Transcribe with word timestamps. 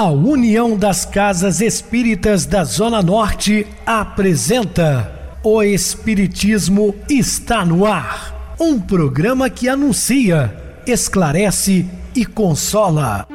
A 0.00 0.08
União 0.08 0.78
das 0.78 1.04
Casas 1.04 1.60
Espíritas 1.60 2.46
da 2.46 2.64
Zona 2.64 3.02
Norte 3.02 3.66
apresenta 3.84 5.36
O 5.44 5.62
Espiritismo 5.62 6.94
está 7.06 7.66
no 7.66 7.84
ar. 7.84 8.56
Um 8.58 8.80
programa 8.80 9.50
que 9.50 9.68
anuncia, 9.68 10.80
esclarece 10.86 11.84
e 12.16 12.24
consola. 12.24 13.26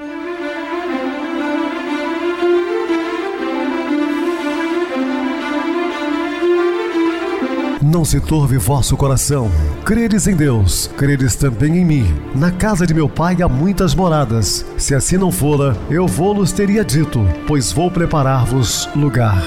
Não 7.79 8.03
se 8.03 8.19
turve 8.19 8.57
vosso 8.57 8.97
coração. 8.97 9.51
Credes 9.85 10.25
em 10.25 10.35
Deus, 10.35 10.89
credes 10.97 11.35
também 11.35 11.77
em 11.77 11.85
mim. 11.85 12.07
Na 12.33 12.49
casa 12.49 12.87
de 12.87 12.93
meu 12.93 13.07
pai 13.07 13.39
há 13.43 13.47
muitas 13.47 13.93
moradas. 13.93 14.65
Se 14.79 14.95
assim 14.95 15.15
não 15.15 15.31
fora, 15.31 15.77
eu 15.91 16.07
vou-los 16.07 16.51
teria 16.51 16.83
dito, 16.83 17.23
pois 17.45 17.71
vou 17.71 17.91
preparar-vos 17.91 18.89
lugar. 18.95 19.43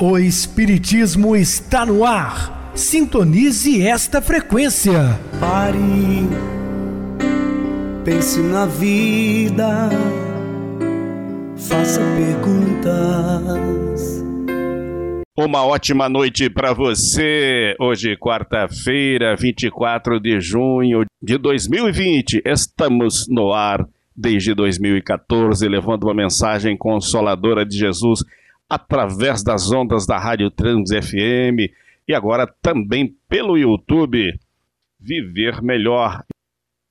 O 0.00 0.18
Espiritismo 0.18 1.36
está 1.36 1.86
no 1.86 2.04
ar. 2.04 2.72
Sintonize 2.74 3.80
esta 3.86 4.20
frequência. 4.20 5.16
Pare, 5.38 6.28
pense 8.04 8.40
na 8.40 8.66
vida, 8.66 9.90
faça 11.56 12.00
perguntas. 12.16 14.11
Uma 15.34 15.64
ótima 15.64 16.10
noite 16.10 16.50
para 16.50 16.74
você. 16.74 17.74
Hoje, 17.80 18.18
quarta-feira, 18.18 19.34
24 19.34 20.20
de 20.20 20.38
junho 20.38 21.06
de 21.22 21.38
2020. 21.38 22.42
Estamos 22.44 23.26
no 23.30 23.50
ar 23.50 23.88
desde 24.14 24.54
2014, 24.54 25.66
levando 25.66 26.04
uma 26.04 26.12
mensagem 26.12 26.76
consoladora 26.76 27.64
de 27.64 27.78
Jesus 27.78 28.22
através 28.68 29.42
das 29.42 29.72
ondas 29.72 30.04
da 30.04 30.18
Rádio 30.18 30.50
Trans 30.50 30.90
FM 30.90 31.72
e 32.06 32.14
agora 32.14 32.46
também 32.60 33.16
pelo 33.26 33.56
YouTube. 33.56 34.38
Viver 35.00 35.62
melhor. 35.62 36.22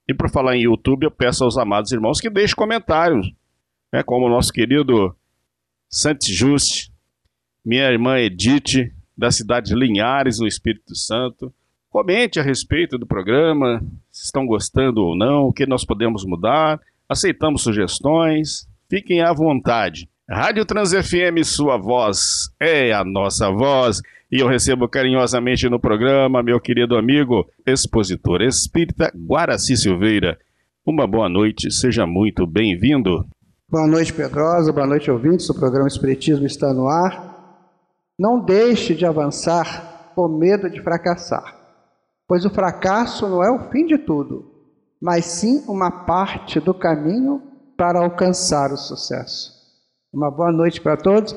E 0.10 0.16
por 0.16 0.32
falar 0.32 0.58
em 0.58 0.64
YouTube, 0.64 1.04
eu 1.04 1.12
peço 1.12 1.44
aos 1.44 1.60
amados 1.60 1.92
irmãos 1.92 2.20
que 2.20 2.28
deixem 2.28 2.56
comentários, 2.56 3.32
né, 3.94 4.02
como 4.02 4.26
o 4.26 4.30
nosso 4.30 4.52
querido 4.52 5.16
Santos 5.88 6.28
Juste 6.28 6.91
minha 7.64 7.90
irmã 7.90 8.18
Edith, 8.18 8.92
da 9.18 9.32
cidade 9.32 9.70
de 9.70 9.76
Linhares, 9.76 10.40
no 10.40 10.48
Espírito 10.48 10.96
Santo. 10.96 11.54
Comente 11.90 12.40
a 12.40 12.44
respeito 12.44 12.98
do 12.98 13.06
programa, 13.06 13.84
se 14.10 14.26
estão 14.26 14.46
gostando 14.46 15.02
ou 15.02 15.16
não, 15.16 15.44
o 15.44 15.54
que 15.54 15.66
nós 15.66 15.86
podemos 15.86 16.26
mudar. 16.26 16.80
Aceitamos 17.08 17.62
sugestões, 17.62 18.68
fiquem 18.90 19.22
à 19.22 19.34
vontade. 19.34 20.10
Rádio 20.30 20.66
Trans 20.66 20.94
FM, 20.94 21.44
sua 21.44 21.78
voz 21.78 22.50
é 22.60 22.94
a 22.94 23.04
nossa 23.04 23.52
voz. 23.52 24.02
E 24.32 24.40
eu 24.40 24.48
recebo 24.48 24.88
carinhosamente 24.88 25.68
no 25.68 25.78
programa 25.78 26.42
meu 26.42 26.60
querido 26.60 26.96
amigo, 26.96 27.46
expositor 27.68 28.42
espírita 28.42 29.12
Guaraci 29.14 29.76
Silveira. 29.76 30.40
Uma 30.86 31.06
boa 31.06 31.28
noite, 31.28 31.70
seja 31.70 32.08
muito 32.08 32.48
bem-vindo. 32.48 33.28
Boa 33.70 33.86
noite, 33.86 34.14
Pedrosa, 34.14 34.72
boa 34.72 34.88
noite, 34.88 35.12
ouvintes. 35.12 35.50
O 35.50 35.54
programa 35.54 35.88
Espiritismo 35.88 36.46
está 36.46 36.74
no 36.74 36.88
ar. 36.88 37.31
Não 38.22 38.40
deixe 38.40 38.94
de 38.94 39.04
avançar 39.04 40.14
por 40.14 40.30
medo 40.30 40.70
de 40.70 40.80
fracassar, 40.80 41.58
pois 42.28 42.46
o 42.46 42.52
fracasso 42.52 43.28
não 43.28 43.44
é 43.44 43.50
o 43.50 43.72
fim 43.72 43.84
de 43.84 43.98
tudo, 43.98 44.46
mas 45.02 45.26
sim 45.26 45.64
uma 45.68 45.90
parte 46.06 46.60
do 46.60 46.72
caminho 46.72 47.42
para 47.76 48.00
alcançar 48.00 48.72
o 48.72 48.78
sucesso. 48.78 49.52
Uma 50.14 50.30
boa 50.30 50.52
noite 50.52 50.80
para 50.80 50.96
todos. 50.96 51.36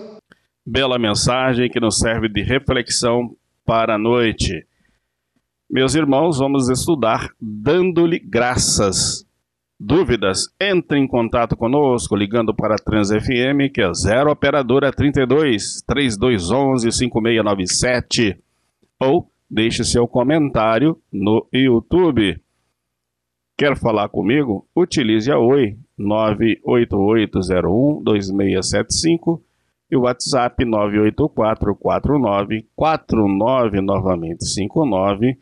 Bela 0.66 0.98
mensagem 0.98 1.70
que 1.70 1.80
nos 1.80 1.98
serve 1.98 2.28
de 2.28 2.42
reflexão 2.42 3.34
para 3.64 3.94
a 3.94 3.98
noite. 3.98 4.66
Meus 5.70 5.94
irmãos, 5.94 6.36
vamos 6.36 6.68
estudar 6.68 7.30
dando-lhe 7.40 8.18
graças 8.18 9.24
Dúvidas? 9.78 10.48
Entre 10.60 10.98
em 10.98 11.06
contato 11.06 11.56
conosco 11.56 12.14
ligando 12.14 12.54
para 12.54 12.76
a 12.76 12.78
Trans 12.78 13.10
FM, 13.10 13.72
que 13.72 13.82
é 13.82 13.92
0 13.92 14.30
operadora 14.30 14.92
32 14.92 15.82
3211 15.86 16.92
5697 16.92 18.38
ou 19.00 19.28
deixe 19.50 19.84
seu 19.84 20.06
comentário 20.06 20.96
no 21.12 21.46
YouTube. 21.52 22.40
Quer 23.56 23.76
falar 23.76 24.08
comigo? 24.08 24.66
Utilize 24.74 25.30
a 25.30 25.38
Oi 25.38 25.76
98801 25.98 28.02
2675 28.02 29.42
e 29.90 29.96
o 29.96 30.02
WhatsApp 30.02 30.64
98449 30.64 32.66
49 32.74 33.80
novamente 33.80 34.44
59 34.44 35.36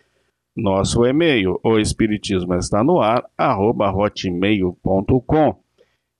nosso 0.57 1.05
e-mail, 1.05 1.59
o 1.65 1.79
Espiritismo 1.79 2.55
está 2.55 2.85
no 2.85 3.01
ar, 3.01 3.25
hotmail.com. 3.95 5.63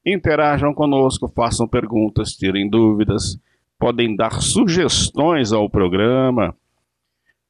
Interajam 0.05 0.75
conosco, 0.75 1.29
façam 1.29 1.69
perguntas, 1.69 2.33
tirem 2.33 2.69
dúvidas, 2.69 3.39
podem 3.79 4.17
dar 4.17 4.41
sugestões 4.41 5.53
ao 5.53 5.69
programa, 5.69 6.57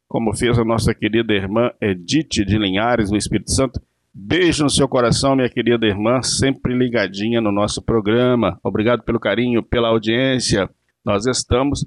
como 0.08 0.36
fez 0.36 0.58
a 0.58 0.64
nossa 0.64 0.94
querida 0.94 1.32
irmã 1.32 1.70
Edith 1.80 2.44
de 2.44 2.58
Linhares, 2.58 3.10
no 3.10 3.16
Espírito 3.16 3.50
Santo. 3.50 3.80
Beijo 4.12 4.64
no 4.64 4.68
seu 4.68 4.86
coração, 4.86 5.34
minha 5.34 5.48
querida 5.48 5.86
irmã, 5.86 6.20
sempre 6.20 6.74
ligadinha 6.76 7.40
no 7.40 7.50
nosso 7.50 7.80
programa. 7.80 8.60
Obrigado 8.62 9.02
pelo 9.04 9.18
carinho, 9.18 9.62
pela 9.62 9.88
audiência. 9.88 10.68
Nós 11.02 11.24
estamos 11.24 11.86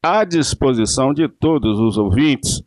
à 0.00 0.22
disposição 0.22 1.12
de 1.12 1.26
todos 1.26 1.80
os 1.80 1.98
ouvintes. 1.98 2.62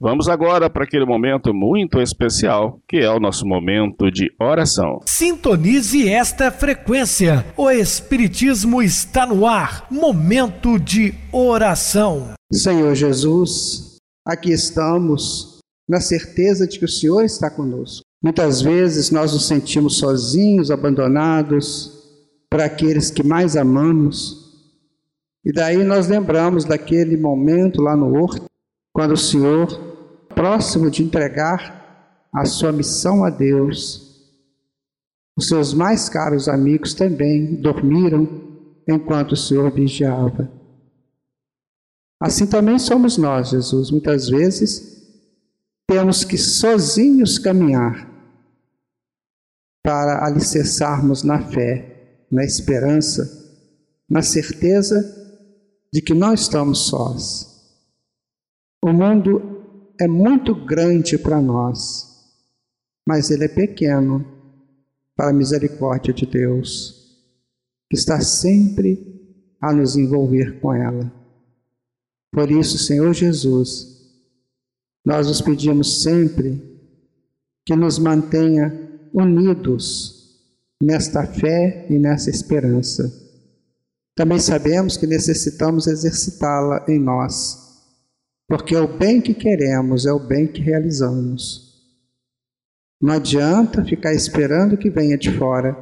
Vamos 0.00 0.28
agora 0.28 0.70
para 0.70 0.84
aquele 0.84 1.04
momento 1.04 1.52
muito 1.52 2.00
especial, 2.00 2.80
que 2.88 2.98
é 2.98 3.10
o 3.10 3.18
nosso 3.18 3.44
momento 3.44 4.12
de 4.12 4.30
oração. 4.40 5.00
Sintonize 5.04 6.08
esta 6.08 6.52
frequência. 6.52 7.44
O 7.56 7.68
Espiritismo 7.68 8.80
está 8.80 9.26
no 9.26 9.44
ar. 9.44 9.88
Momento 9.90 10.78
de 10.78 11.12
oração. 11.32 12.34
Senhor 12.52 12.94
Jesus, 12.94 13.96
aqui 14.24 14.52
estamos 14.52 15.58
na 15.88 16.00
certeza 16.00 16.64
de 16.64 16.78
que 16.78 16.84
o 16.84 16.88
Senhor 16.88 17.24
está 17.24 17.50
conosco. 17.50 18.04
Muitas 18.22 18.62
vezes 18.62 19.10
nós 19.10 19.32
nos 19.32 19.48
sentimos 19.48 19.98
sozinhos, 19.98 20.70
abandonados 20.70 21.92
para 22.48 22.66
aqueles 22.66 23.10
que 23.10 23.26
mais 23.26 23.56
amamos. 23.56 24.62
E 25.44 25.52
daí 25.52 25.82
nós 25.82 26.06
lembramos 26.06 26.64
daquele 26.64 27.16
momento 27.16 27.82
lá 27.82 27.96
no 27.96 28.16
horto, 28.16 28.44
quando 28.92 29.12
o 29.12 29.16
Senhor 29.16 29.87
próximo 30.38 30.88
de 30.88 31.02
entregar 31.02 32.28
a 32.32 32.44
sua 32.44 32.70
missão 32.70 33.24
a 33.24 33.30
Deus, 33.30 34.30
os 35.36 35.48
seus 35.48 35.74
mais 35.74 36.08
caros 36.08 36.46
amigos 36.46 36.94
também 36.94 37.56
dormiram 37.56 38.28
enquanto 38.86 39.32
o 39.32 39.36
Senhor 39.36 39.68
vigiava. 39.72 40.48
Assim 42.22 42.46
também 42.46 42.78
somos 42.78 43.18
nós, 43.18 43.48
Jesus. 43.48 43.90
Muitas 43.90 44.28
vezes 44.28 45.04
temos 45.88 46.22
que 46.22 46.38
sozinhos 46.38 47.36
caminhar 47.36 48.08
para 49.82 50.24
alicerçarmos 50.24 51.24
na 51.24 51.42
fé, 51.50 52.26
na 52.30 52.44
esperança, 52.44 53.28
na 54.08 54.22
certeza 54.22 55.02
de 55.92 56.00
que 56.00 56.14
não 56.14 56.32
estamos 56.32 56.86
sós. 56.86 57.58
O 58.80 58.92
mundo 58.92 59.57
é 60.00 60.06
muito 60.06 60.54
grande 60.54 61.18
para 61.18 61.40
nós, 61.40 62.06
mas 63.06 63.30
ele 63.30 63.44
é 63.44 63.48
pequeno 63.48 64.24
para 65.16 65.30
a 65.30 65.32
misericórdia 65.32 66.14
de 66.14 66.24
Deus, 66.24 67.18
que 67.90 67.96
está 67.96 68.20
sempre 68.20 69.18
a 69.60 69.72
nos 69.72 69.96
envolver 69.96 70.60
com 70.60 70.72
ela. 70.72 71.12
Por 72.30 72.50
isso, 72.50 72.78
Senhor 72.78 73.12
Jesus, 73.12 73.98
nós 75.04 75.28
os 75.28 75.40
pedimos 75.40 76.02
sempre 76.02 76.62
que 77.66 77.74
nos 77.74 77.98
mantenha 77.98 78.72
unidos 79.12 80.38
nesta 80.80 81.26
fé 81.26 81.86
e 81.90 81.98
nessa 81.98 82.30
esperança. 82.30 83.10
Também 84.14 84.38
sabemos 84.38 84.96
que 84.96 85.06
necessitamos 85.06 85.86
exercitá-la 85.86 86.84
em 86.88 86.98
nós 86.98 87.67
porque 88.48 88.74
é 88.74 88.80
o 88.80 88.88
bem 88.88 89.20
que 89.20 89.34
queremos, 89.34 90.06
é 90.06 90.12
o 90.12 90.18
bem 90.18 90.46
que 90.46 90.62
realizamos. 90.62 91.68
Não 93.00 93.12
adianta 93.12 93.84
ficar 93.84 94.14
esperando 94.14 94.78
que 94.78 94.88
venha 94.88 95.18
de 95.18 95.30
fora. 95.36 95.76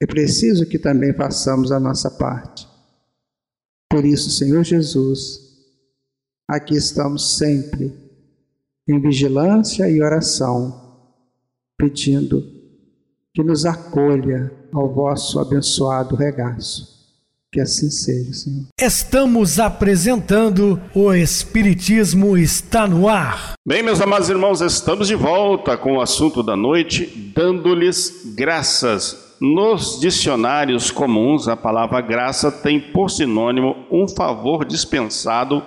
É 0.00 0.06
preciso 0.06 0.64
que 0.64 0.78
também 0.78 1.12
façamos 1.12 1.72
a 1.72 1.80
nossa 1.80 2.10
parte. 2.10 2.66
Por 3.90 4.04
isso, 4.04 4.30
Senhor 4.30 4.62
Jesus, 4.62 5.40
aqui 6.48 6.74
estamos 6.74 7.36
sempre 7.36 7.92
em 8.88 9.00
vigilância 9.00 9.88
e 9.90 10.00
oração, 10.00 11.10
pedindo 11.76 12.42
que 13.34 13.42
nos 13.42 13.66
acolha 13.66 14.52
ao 14.72 14.92
vosso 14.92 15.38
abençoado 15.38 16.14
regaço. 16.14 17.01
Que 17.52 17.60
assim 17.60 17.90
seja, 17.90 18.32
Senhor. 18.32 18.64
Estamos 18.80 19.60
apresentando 19.60 20.80
o 20.94 21.12
Espiritismo 21.12 22.38
está 22.38 22.88
no 22.88 23.06
ar. 23.06 23.52
Bem, 23.68 23.82
meus 23.82 24.00
amados 24.00 24.30
irmãos, 24.30 24.62
estamos 24.62 25.06
de 25.06 25.14
volta 25.14 25.76
com 25.76 25.98
o 25.98 26.00
assunto 26.00 26.42
da 26.42 26.56
noite, 26.56 27.32
dando-lhes 27.36 28.32
graças. 28.34 29.36
Nos 29.38 30.00
dicionários 30.00 30.90
comuns, 30.90 31.46
a 31.46 31.54
palavra 31.54 32.00
graça 32.00 32.50
tem 32.50 32.80
por 32.80 33.10
sinônimo 33.10 33.76
um 33.90 34.08
favor 34.08 34.64
dispensado 34.64 35.62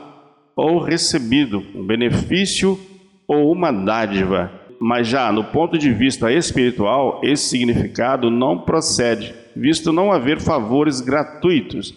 ou 0.56 0.82
recebido, 0.82 1.62
um 1.76 1.86
benefício 1.86 2.80
ou 3.28 3.52
uma 3.52 3.72
dádiva. 3.72 4.52
Mas 4.82 5.08
já 5.08 5.32
no 5.32 5.44
ponto 5.44 5.78
de 5.78 5.94
vista 5.94 6.32
espiritual, 6.32 7.22
esse 7.24 7.50
significado 7.50 8.32
não 8.32 8.58
procede 8.58 9.45
visto 9.56 9.94
não 9.94 10.12
haver 10.12 10.40
favores 10.40 11.02
gratuitos. 11.02 11.94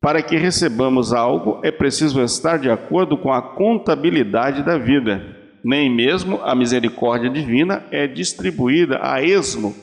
Para 0.00 0.22
que 0.22 0.36
recebamos 0.36 1.12
algo, 1.12 1.60
é 1.64 1.72
preciso 1.72 2.22
estar 2.22 2.58
de 2.58 2.70
acordo 2.70 3.18
com 3.18 3.32
a 3.32 3.42
contabilidade 3.42 4.62
da 4.62 4.78
vida. 4.78 5.36
Nem 5.64 5.92
mesmo 5.92 6.40
a 6.42 6.54
misericórdia 6.54 7.28
divina 7.28 7.84
é 7.90 8.06
distribuída 8.06 9.00
a 9.02 9.20
esmo. 9.22 9.74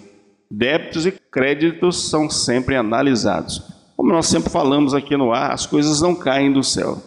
Débitos 0.50 1.06
e 1.06 1.12
créditos 1.12 2.10
são 2.10 2.30
sempre 2.30 2.76
analisados. 2.76 3.62
Como 3.98 4.12
nós 4.12 4.28
sempre 4.28 4.50
falamos 4.50 4.94
aqui 4.94 5.18
no 5.18 5.34
ar, 5.34 5.52
as 5.52 5.66
coisas 5.66 6.02
não 6.02 6.16
caem 6.16 6.54
do 6.54 6.64
céu. 6.64 6.98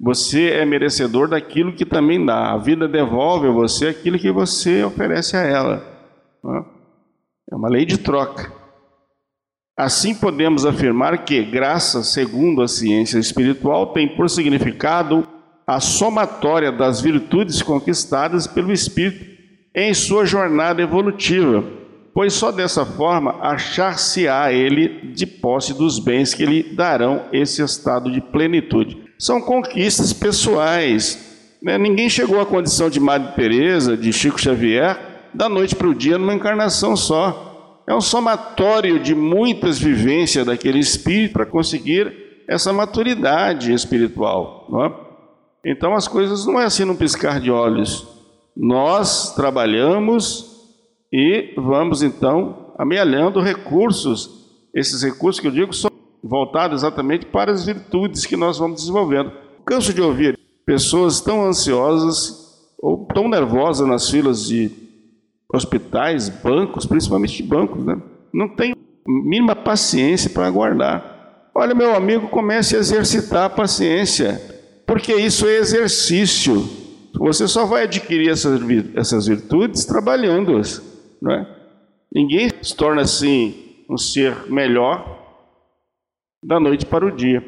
Você 0.00 0.50
é 0.50 0.64
merecedor 0.64 1.28
daquilo 1.28 1.72
que 1.72 1.84
também 1.84 2.24
dá. 2.24 2.52
A 2.52 2.58
vida 2.58 2.86
devolve 2.88 3.48
a 3.48 3.52
você 3.52 3.88
aquilo 3.88 4.18
que 4.18 4.30
você 4.30 4.84
oferece 4.84 5.36
a 5.36 5.42
ela. 5.42 5.84
É 7.50 7.54
uma 7.54 7.68
lei 7.68 7.84
de 7.84 7.98
troca. 7.98 8.61
Assim 9.76 10.14
podemos 10.14 10.66
afirmar 10.66 11.24
que 11.24 11.42
graça, 11.42 12.02
segundo 12.02 12.60
a 12.60 12.68
ciência 12.68 13.18
espiritual, 13.18 13.86
tem 13.86 14.06
por 14.06 14.28
significado 14.28 15.26
a 15.66 15.80
somatória 15.80 16.70
das 16.70 17.00
virtudes 17.00 17.62
conquistadas 17.62 18.46
pelo 18.46 18.70
espírito 18.70 19.32
em 19.74 19.94
sua 19.94 20.26
jornada 20.26 20.82
evolutiva, 20.82 21.64
pois 22.12 22.34
só 22.34 22.52
dessa 22.52 22.84
forma 22.84 23.38
achar-se-á 23.40 24.52
ele 24.52 25.12
de 25.14 25.26
posse 25.26 25.72
dos 25.72 25.98
bens 25.98 26.34
que 26.34 26.44
lhe 26.44 26.74
darão 26.74 27.22
esse 27.32 27.62
estado 27.62 28.12
de 28.12 28.20
plenitude. 28.20 28.98
São 29.18 29.40
conquistas 29.40 30.12
pessoais. 30.12 31.56
Né? 31.62 31.78
Ninguém 31.78 32.10
chegou 32.10 32.38
à 32.38 32.44
condição 32.44 32.90
de 32.90 33.00
Madre 33.00 33.34
Teresa, 33.34 33.96
de 33.96 34.12
Chico 34.12 34.38
Xavier, 34.38 35.30
da 35.32 35.48
noite 35.48 35.74
para 35.74 35.88
o 35.88 35.94
dia 35.94 36.18
numa 36.18 36.34
encarnação 36.34 36.94
só 36.94 37.51
é 37.86 37.94
um 37.94 38.00
somatório 38.00 38.98
de 38.98 39.14
muitas 39.14 39.78
vivências 39.78 40.46
daquele 40.46 40.78
espírito 40.78 41.32
para 41.32 41.46
conseguir 41.46 42.44
essa 42.48 42.72
maturidade 42.72 43.72
espiritual. 43.72 44.68
É? 45.64 45.70
Então 45.72 45.94
as 45.94 46.08
coisas 46.08 46.46
não 46.46 46.60
é 46.60 46.64
assim 46.64 46.84
num 46.84 46.96
piscar 46.96 47.40
de 47.40 47.50
olhos. 47.50 48.06
Nós 48.56 49.34
trabalhamos 49.34 50.52
e 51.12 51.54
vamos 51.56 52.02
então 52.02 52.72
amealhando 52.78 53.40
recursos. 53.40 54.42
Esses 54.74 55.02
recursos 55.02 55.40
que 55.40 55.46
eu 55.46 55.52
digo 55.52 55.72
são 55.72 55.90
voltados 56.22 56.82
exatamente 56.82 57.26
para 57.26 57.52
as 57.52 57.64
virtudes 57.64 58.26
que 58.26 58.36
nós 58.36 58.58
vamos 58.58 58.80
desenvolvendo. 58.80 59.32
Canso 59.64 59.92
de 59.92 60.00
ouvir 60.00 60.38
pessoas 60.64 61.20
tão 61.20 61.44
ansiosas 61.44 62.42
ou 62.78 63.06
tão 63.06 63.28
nervosas 63.28 63.86
nas 63.86 64.08
filas 64.08 64.46
de 64.46 64.81
hospitais, 65.52 66.28
bancos, 66.28 66.86
principalmente 66.86 67.42
bancos, 67.42 67.84
né? 67.84 68.00
não 68.32 68.48
tem 68.48 68.74
mínima 69.06 69.54
paciência 69.54 70.30
para 70.30 70.46
aguardar. 70.46 71.50
Olha, 71.54 71.74
meu 71.74 71.94
amigo, 71.94 72.28
comece 72.28 72.74
a 72.74 72.78
exercitar 72.78 73.44
a 73.44 73.50
paciência, 73.50 74.40
porque 74.86 75.14
isso 75.14 75.46
é 75.46 75.56
exercício. 75.56 76.66
Você 77.14 77.46
só 77.46 77.66
vai 77.66 77.82
adquirir 77.82 78.30
essas, 78.30 78.58
essas 78.94 79.26
virtudes 79.26 79.84
trabalhando-as. 79.84 80.82
Não 81.20 81.32
é? 81.32 81.46
Ninguém 82.14 82.50
se 82.62 82.74
torna 82.74 83.02
assim 83.02 83.84
um 83.88 83.98
ser 83.98 84.50
melhor 84.50 85.20
da 86.42 86.58
noite 86.58 86.86
para 86.86 87.04
o 87.04 87.10
dia. 87.10 87.44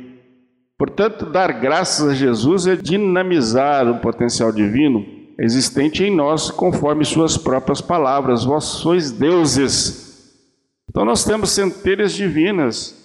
Portanto, 0.79 1.27
dar 1.27 1.53
graças 1.53 2.09
a 2.09 2.15
Jesus 2.15 2.67
é 2.67 2.77
dinamizar 2.77 3.89
o 3.91 4.01
potencial 4.01 4.53
divino 4.53 5.24
existente 5.39 6.05
em 6.05 6.15
nós, 6.15 6.51
conforme 6.51 7.05
suas 7.05 7.37
próprias 7.37 7.81
palavras. 7.81 8.45
Vós 8.45 8.65
sois 8.65 9.11
deuses. 9.11 10.35
Então 10.89 11.05
nós 11.05 11.25
temos 11.25 11.51
centelhas 11.51 12.13
divinas. 12.13 13.03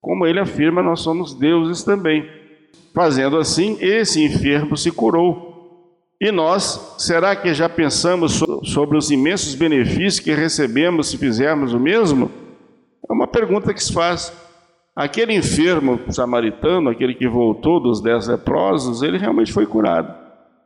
Como 0.00 0.26
ele 0.26 0.40
afirma, 0.40 0.82
nós 0.82 1.00
somos 1.00 1.34
deuses 1.34 1.82
também. 1.82 2.28
Fazendo 2.94 3.38
assim, 3.38 3.78
esse 3.80 4.22
enfermo 4.22 4.76
se 4.76 4.90
curou. 4.90 5.52
E 6.20 6.30
nós, 6.30 6.94
será 6.98 7.34
que 7.34 7.52
já 7.52 7.68
pensamos 7.68 8.40
sobre 8.64 8.96
os 8.96 9.10
imensos 9.10 9.54
benefícios 9.54 10.20
que 10.20 10.32
recebemos 10.32 11.08
se 11.08 11.18
fizermos 11.18 11.72
o 11.72 11.80
mesmo? 11.80 12.30
É 13.08 13.12
uma 13.12 13.26
pergunta 13.26 13.74
que 13.74 13.82
se 13.82 13.92
faz. 13.92 14.32
Aquele 14.94 15.34
enfermo 15.34 15.98
samaritano, 16.10 16.90
aquele 16.90 17.14
que 17.14 17.26
voltou 17.26 17.80
dos 17.80 18.00
dez 18.00 18.28
leprosos, 18.28 19.02
ele 19.02 19.18
realmente 19.18 19.52
foi 19.52 19.66
curado. 19.66 20.21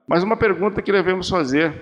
Mas 0.08 0.22
uma 0.22 0.36
pergunta 0.36 0.80
que 0.82 0.92
devemos 0.92 1.28
fazer: 1.28 1.72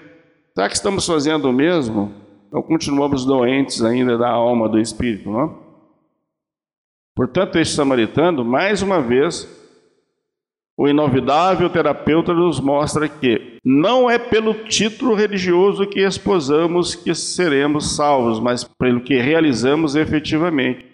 será 0.55 0.69
que 0.69 0.77
estamos 0.77 1.07
fazendo 1.07 1.49
o 1.49 1.53
mesmo? 1.53 2.13
Ou 2.53 2.63
continuamos 2.63 3.25
doentes 3.25 3.83
ainda 3.83 4.17
da 4.17 4.31
alma, 4.31 4.69
do 4.69 4.79
espírito? 4.79 5.31
Não? 5.31 5.59
Portanto, 7.15 7.59
este 7.59 7.75
samaritano, 7.75 8.45
mais 8.45 8.83
uma 8.83 9.01
vez, 9.01 9.49
o 10.77 10.89
inovidável 10.89 11.71
terapeuta 11.71 12.35
nos 12.35 12.59
mostra 12.59 13.09
que 13.09 13.59
não 13.65 14.11
é 14.11 14.19
pelo 14.19 14.55
título 14.55 15.15
religioso 15.15 15.87
que 15.87 16.01
esposamos 16.01 16.95
que 16.95 17.15
seremos 17.15 17.95
salvos, 17.95 18.41
mas 18.41 18.65
pelo 18.65 19.01
que 19.01 19.17
realizamos 19.17 19.95
efetivamente. 19.95 20.85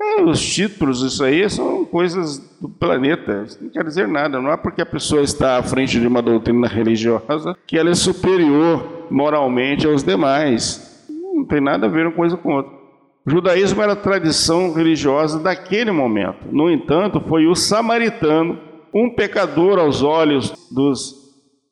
É, 0.00 0.22
os 0.22 0.42
títulos, 0.42 1.02
isso 1.02 1.24
aí, 1.24 1.48
são 1.48 1.79
coisas 1.90 2.38
do 2.60 2.68
planeta. 2.68 3.44
Isso 3.46 3.58
não 3.60 3.70
quer 3.70 3.84
dizer 3.84 4.08
nada. 4.08 4.40
Não 4.40 4.50
é 4.50 4.56
porque 4.56 4.80
a 4.80 4.86
pessoa 4.86 5.22
está 5.22 5.58
à 5.58 5.62
frente 5.62 5.98
de 6.00 6.06
uma 6.06 6.22
doutrina 6.22 6.66
religiosa 6.66 7.56
que 7.66 7.76
ela 7.76 7.90
é 7.90 7.94
superior 7.94 9.06
moralmente 9.10 9.86
aos 9.86 10.02
demais. 10.02 11.06
Não 11.34 11.44
tem 11.44 11.60
nada 11.60 11.86
a 11.86 11.90
ver 11.90 12.06
uma 12.06 12.14
coisa 12.14 12.36
com 12.36 12.54
outra. 12.54 12.80
O 13.26 13.30
judaísmo 13.30 13.82
era 13.82 13.92
a 13.92 13.96
tradição 13.96 14.72
religiosa 14.72 15.38
daquele 15.38 15.90
momento. 15.90 16.46
No 16.50 16.70
entanto, 16.70 17.20
foi 17.20 17.46
o 17.46 17.54
samaritano, 17.54 18.58
um 18.94 19.10
pecador 19.10 19.78
aos 19.78 20.02
olhos 20.02 20.52
dos 20.70 21.14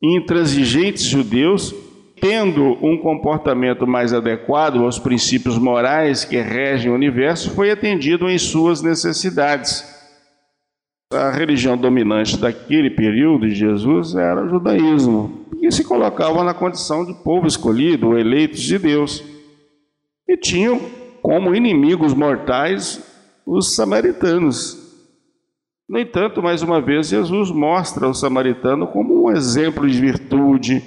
intransigentes 0.03 1.03
judeus, 1.03 1.75
tendo 2.21 2.77
um 2.83 2.99
comportamento 2.99 3.87
mais 3.87 4.13
adequado 4.13 4.85
aos 4.85 4.99
princípios 4.99 5.59
morais 5.59 6.25
que 6.25 6.37
regem 6.37 6.91
o 6.91 6.95
universo, 6.95 7.51
foi 7.55 7.71
atendido 7.71 8.29
em 8.29 8.39
suas 8.39 8.83
necessidades. 8.83 9.98
A 11.11 11.31
religião 11.31 11.75
dominante 11.75 12.37
daquele 12.37 12.91
período 12.91 13.49
de 13.49 13.55
Jesus 13.55 14.15
era 14.15 14.45
o 14.45 14.49
judaísmo, 14.51 15.47
que 15.59 15.71
se 15.71 15.83
colocava 15.83 16.45
na 16.45 16.53
condição 16.53 17.03
de 17.03 17.15
povo 17.25 17.47
escolhido, 17.47 18.19
eleitos 18.19 18.61
de 18.61 18.79
Deus, 18.79 19.25
e 20.29 20.37
tinham 20.37 20.79
como 21.23 21.55
inimigos 21.55 22.13
mortais 22.13 23.03
os 23.47 23.75
samaritanos. 23.75 24.77
No 25.89 25.99
entanto, 25.99 26.43
mais 26.43 26.61
uma 26.61 26.79
vez, 26.79 27.09
Jesus 27.09 27.51
mostra 27.51 28.07
o 28.07 28.13
samaritano 28.13 28.87
como 28.87 29.25
um 29.25 29.31
exemplo 29.31 29.89
de 29.89 29.99
virtude, 29.99 30.83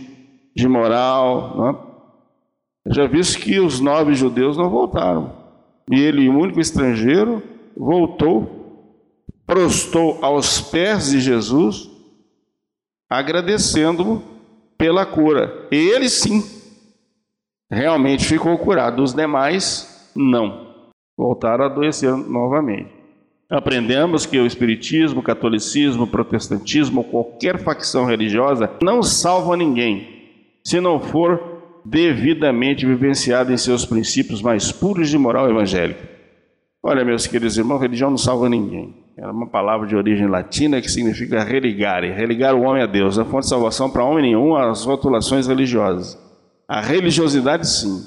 de 0.56 0.68
moral. 0.68 1.58
Não? 1.58 2.94
Já 2.94 3.08
visto 3.08 3.40
que 3.40 3.60
os 3.60 3.80
nove 3.80 4.14
judeus 4.14 4.56
não 4.56 4.70
voltaram. 4.70 5.34
E 5.92 6.00
ele, 6.00 6.30
o 6.30 6.38
único 6.38 6.60
estrangeiro, 6.60 7.42
voltou, 7.76 8.61
prostou 9.46 10.20
aos 10.22 10.62
pés 10.62 11.12
de 11.12 11.20
Jesus, 11.20 11.90
agradecendo-o 13.10 14.22
pela 14.78 15.06
cura. 15.06 15.68
Ele 15.72 16.10
sim, 16.10 16.44
realmente 17.70 18.26
ficou 18.26 18.58
curado. 18.58 19.04
Os 19.04 19.14
demais, 19.14 20.12
não. 20.16 20.72
Voltaram 21.18 21.66
a 21.66 21.68
adoecer 21.68 22.16
novamente. 22.16 22.90
Aprendemos 23.50 24.26
que 24.26 24.40
o 24.40 24.46
Espiritismo, 24.46 25.20
o 25.20 25.24
Catolicismo, 25.24 26.04
o 26.04 26.08
Protestantismo, 26.08 27.04
qualquer 27.04 27.60
facção 27.60 28.06
religiosa, 28.06 28.72
não 28.82 29.04
salva 29.04 29.58
ninguém 29.58 30.22
se 30.64 30.80
não 30.80 31.00
for 31.00 31.62
devidamente 31.84 32.86
vivenciado 32.86 33.52
em 33.52 33.58
seus 33.58 33.86
princípios 33.86 34.42
mais 34.42 34.72
puros 34.72 35.10
de 35.10 35.18
moral 35.18 35.50
evangélica. 35.50 36.10
Olha, 36.84 37.04
meus 37.04 37.28
queridos 37.28 37.58
irmãos, 37.58 37.80
religião 37.80 38.10
não 38.10 38.18
salva 38.18 38.48
ninguém. 38.48 39.01
É 39.18 39.28
uma 39.28 39.48
palavra 39.48 39.88
de 39.88 39.96
origem 39.96 40.28
latina 40.28 40.82
que 40.82 40.90
significa 40.90 41.44
religare, 41.44 42.12
religar 42.12 42.56
o 42.56 42.62
homem 42.62 42.82
a 42.82 42.86
Deus. 42.86 43.20
A 43.20 43.26
fonte 43.26 43.44
de 43.44 43.50
salvação 43.50 43.90
para 43.90 44.06
homem 44.06 44.24
nenhum 44.24 44.56
as 44.56 44.86
rotulações 44.86 45.48
religiosas. 45.48 46.18
A 46.68 46.80
religiosidade, 46.80 47.68
sim. 47.68 48.02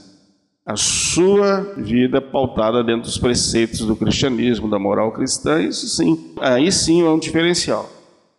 a 0.67 0.75
sua 0.77 1.75
vida 1.77 2.21
pautada 2.23 2.83
dentro 2.83 3.03
dos 3.03 3.19
preceitos 3.19 3.81
do 3.81 3.95
cristianismo, 3.95 4.71
da 4.71 4.79
moral 4.79 5.13
cristã, 5.13 5.63
isso 5.63 5.87
sim, 5.89 6.35
aí 6.41 6.73
sim 6.73 7.03
é 7.03 7.11
um 7.11 7.19
diferencial. 7.19 7.89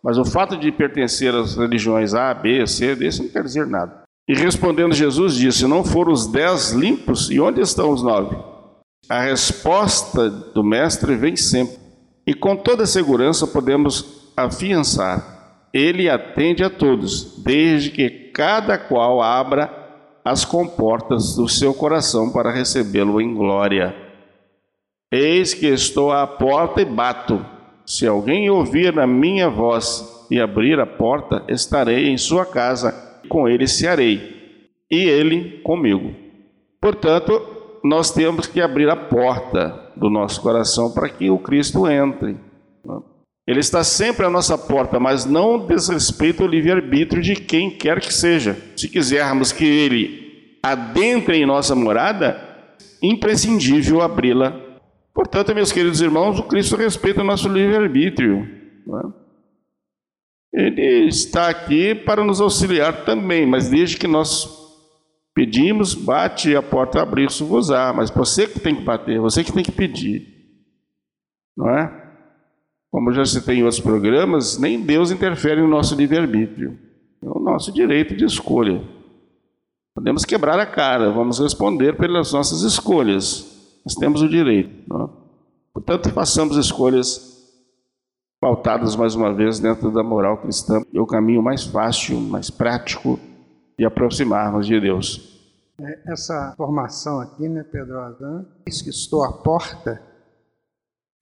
Mas 0.02 0.18
o 0.18 0.24
fato 0.24 0.56
de 0.56 0.72
pertencer 0.72 1.34
às 1.34 1.56
religiões 1.56 2.14
A, 2.14 2.34
B, 2.34 2.66
C, 2.66 2.96
D, 2.96 3.06
isso 3.06 3.22
não 3.22 3.30
quer 3.30 3.44
dizer 3.44 3.66
nada. 3.66 4.02
E 4.28 4.34
respondendo, 4.34 4.92
Jesus 4.92 5.36
disse: 5.36 5.66
Não 5.66 5.84
foram 5.84 6.12
os 6.12 6.26
dez 6.26 6.72
limpos, 6.72 7.30
e 7.30 7.38
onde 7.38 7.60
estão 7.60 7.92
os 7.92 8.02
nove? 8.02 8.36
A 9.08 9.20
resposta 9.20 10.28
do 10.28 10.64
Mestre 10.64 11.14
vem 11.14 11.36
sempre. 11.36 11.85
E 12.26 12.34
com 12.34 12.56
toda 12.56 12.86
segurança 12.86 13.46
podemos 13.46 14.32
afiançar: 14.36 15.68
Ele 15.72 16.10
atende 16.10 16.64
a 16.64 16.70
todos, 16.70 17.42
desde 17.44 17.90
que 17.90 18.10
cada 18.10 18.76
qual 18.76 19.22
abra 19.22 19.86
as 20.24 20.44
comportas 20.44 21.36
do 21.36 21.48
seu 21.48 21.72
coração 21.72 22.32
para 22.32 22.50
recebê-lo 22.50 23.20
em 23.20 23.32
glória. 23.32 23.94
Eis 25.12 25.54
que 25.54 25.66
estou 25.68 26.10
à 26.10 26.26
porta 26.26 26.82
e 26.82 26.84
bato. 26.84 27.46
Se 27.86 28.04
alguém 28.04 28.50
ouvir 28.50 28.98
a 28.98 29.06
minha 29.06 29.48
voz 29.48 30.26
e 30.28 30.40
abrir 30.40 30.80
a 30.80 30.86
porta, 30.86 31.44
estarei 31.48 32.08
em 32.08 32.18
sua 32.18 32.44
casa, 32.44 32.92
com 33.28 33.48
ele 33.48 33.68
cearei, 33.68 34.74
e 34.90 35.04
ele 35.04 35.60
comigo. 35.62 36.12
Portanto, 36.80 37.40
nós 37.84 38.10
temos 38.10 38.48
que 38.48 38.60
abrir 38.60 38.90
a 38.90 38.96
porta 38.96 39.85
do 39.96 40.10
nosso 40.10 40.40
coração 40.40 40.92
para 40.92 41.08
que 41.08 41.30
o 41.30 41.38
Cristo 41.38 41.88
entre. 41.88 42.36
Ele 43.46 43.60
está 43.60 43.84
sempre 43.84 44.26
à 44.26 44.30
nossa 44.30 44.58
porta, 44.58 44.98
mas 44.98 45.24
não 45.24 45.58
desrespeita 45.58 46.42
o 46.42 46.48
livre-arbítrio 46.48 47.22
de 47.22 47.36
quem 47.36 47.70
quer 47.70 48.00
que 48.00 48.12
seja. 48.12 48.56
Se 48.76 48.88
quisermos 48.88 49.52
que 49.52 49.64
ele 49.64 50.58
adentre 50.62 51.36
em 51.36 51.46
nossa 51.46 51.74
morada, 51.74 52.40
imprescindível 53.00 54.02
abri-la. 54.02 54.60
Portanto, 55.14 55.54
meus 55.54 55.70
queridos 55.70 56.00
irmãos, 56.00 56.38
o 56.40 56.42
Cristo 56.42 56.76
respeita 56.76 57.22
o 57.22 57.24
nosso 57.24 57.48
livre-arbítrio. 57.48 58.48
É? 58.88 59.26
Ele 60.52 61.06
está 61.08 61.48
aqui 61.48 61.94
para 61.94 62.24
nos 62.24 62.40
auxiliar 62.40 63.04
também, 63.04 63.46
mas 63.46 63.68
desde 63.68 63.96
que 63.96 64.08
nós 64.08 64.65
pedimos, 65.36 65.92
bate 65.94 66.56
a 66.56 66.62
porta 66.62 67.02
abrir-se-vos-á. 67.02 67.92
Mas 67.92 68.08
você 68.08 68.48
que 68.48 68.58
tem 68.58 68.74
que 68.74 68.82
bater, 68.82 69.20
você 69.20 69.44
que 69.44 69.52
tem 69.52 69.62
que 69.62 69.70
pedir. 69.70 70.34
Não 71.54 71.68
é? 71.68 72.04
Como 72.90 73.12
já 73.12 73.22
citei 73.26 73.58
em 73.58 73.62
outros 73.62 73.80
programas, 73.80 74.58
nem 74.58 74.80
Deus 74.80 75.10
interfere 75.10 75.60
no 75.60 75.68
nosso 75.68 75.94
livre-arbítrio. 75.94 76.78
É 77.22 77.28
o 77.28 77.38
nosso 77.38 77.70
direito 77.70 78.16
de 78.16 78.24
escolha. 78.24 78.82
Podemos 79.94 80.24
quebrar 80.24 80.58
a 80.58 80.64
cara, 80.64 81.10
vamos 81.10 81.38
responder 81.38 81.96
pelas 81.96 82.32
nossas 82.32 82.62
escolhas. 82.62 83.80
Nós 83.84 83.94
temos 83.94 84.22
o 84.22 84.28
direito. 84.28 84.70
É? 84.70 85.08
Portanto, 85.74 86.10
façamos 86.10 86.56
escolhas 86.56 87.36
pautadas 88.40 88.96
mais 88.96 89.14
uma 89.14 89.34
vez 89.34 89.58
dentro 89.58 89.90
da 89.90 90.02
moral 90.02 90.38
cristã. 90.38 90.82
É 90.94 91.00
o 91.00 91.06
caminho 91.06 91.42
mais 91.42 91.64
fácil, 91.64 92.18
mais 92.18 92.48
prático 92.48 93.20
de 93.78 93.84
aproximarmos 93.84 94.66
de 94.66 94.80
Deus. 94.80 95.36
É, 95.80 96.12
essa 96.12 96.54
formação 96.56 97.20
aqui, 97.20 97.48
né, 97.48 97.62
Pedro 97.62 98.00
Adão? 98.00 98.46
Diz 98.66 98.80
que 98.80 98.90
estou 98.90 99.24
à 99.24 99.32
porta 99.32 100.00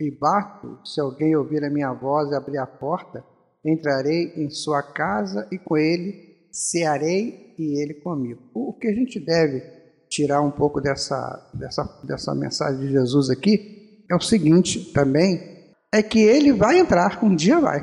e 0.00 0.10
bato, 0.10 0.78
se 0.84 1.00
alguém 1.00 1.34
ouvir 1.34 1.64
a 1.64 1.70
minha 1.70 1.92
voz 1.92 2.30
e 2.30 2.34
abrir 2.34 2.58
a 2.58 2.66
porta, 2.66 3.24
entrarei 3.64 4.32
em 4.36 4.50
sua 4.50 4.82
casa 4.82 5.48
e 5.50 5.58
com 5.58 5.76
ele 5.76 6.48
cearei 6.52 7.54
e 7.58 7.80
ele 7.80 7.94
comigo. 7.94 8.40
O 8.54 8.72
que 8.72 8.86
a 8.86 8.94
gente 8.94 9.18
deve 9.18 9.60
tirar 10.08 10.40
um 10.40 10.50
pouco 10.50 10.80
dessa, 10.80 11.50
dessa, 11.52 11.84
dessa 12.04 12.34
mensagem 12.34 12.80
de 12.80 12.92
Jesus 12.92 13.30
aqui 13.30 14.04
é 14.08 14.14
o 14.14 14.20
seguinte 14.20 14.92
também, 14.92 15.72
é 15.92 16.02
que 16.02 16.20
ele 16.20 16.52
vai 16.52 16.78
entrar, 16.78 17.24
um 17.24 17.34
dia 17.34 17.58
vai. 17.58 17.80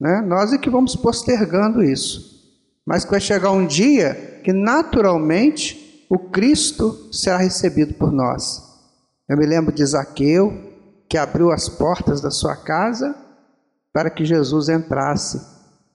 Né? 0.00 0.20
Nós 0.22 0.52
é 0.52 0.58
que 0.58 0.68
vamos 0.68 0.96
postergando 0.96 1.82
isso. 1.82 2.33
Mas 2.86 3.04
que 3.04 3.10
vai 3.10 3.20
chegar 3.20 3.50
um 3.50 3.66
dia 3.66 4.40
que 4.44 4.52
naturalmente 4.52 6.06
o 6.10 6.18
Cristo 6.18 7.08
será 7.12 7.38
recebido 7.38 7.94
por 7.94 8.12
nós. 8.12 8.62
Eu 9.28 9.38
me 9.38 9.46
lembro 9.46 9.74
de 9.74 9.84
Zaqueu, 9.84 10.52
que 11.08 11.16
abriu 11.16 11.50
as 11.50 11.68
portas 11.68 12.20
da 12.20 12.30
sua 12.30 12.56
casa 12.56 13.14
para 13.92 14.10
que 14.10 14.24
Jesus 14.24 14.68
entrasse. 14.68 15.40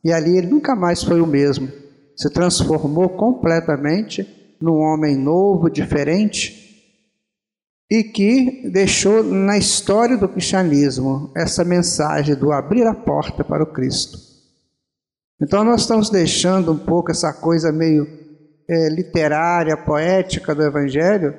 E 0.03 0.11
ali 0.11 0.37
ele 0.37 0.47
nunca 0.47 0.75
mais 0.75 1.03
foi 1.03 1.21
o 1.21 1.27
mesmo. 1.27 1.69
Se 2.15 2.29
transformou 2.29 3.09
completamente 3.09 4.55
num 4.61 4.79
homem 4.79 5.15
novo, 5.15 5.69
diferente, 5.69 6.59
e 7.89 8.03
que 8.03 8.69
deixou 8.69 9.23
na 9.23 9.57
história 9.57 10.17
do 10.17 10.29
cristianismo 10.29 11.31
essa 11.35 11.63
mensagem 11.63 12.35
do 12.35 12.51
abrir 12.51 12.85
a 12.85 12.93
porta 12.93 13.43
para 13.43 13.63
o 13.63 13.67
Cristo. 13.73 14.28
Então 15.41 15.63
nós 15.63 15.81
estamos 15.81 16.09
deixando 16.09 16.71
um 16.71 16.77
pouco 16.77 17.11
essa 17.11 17.31
coisa 17.31 17.71
meio 17.71 18.05
é, 18.67 18.89
literária, 18.89 19.77
poética 19.77 20.53
do 20.53 20.63
Evangelho 20.63 21.33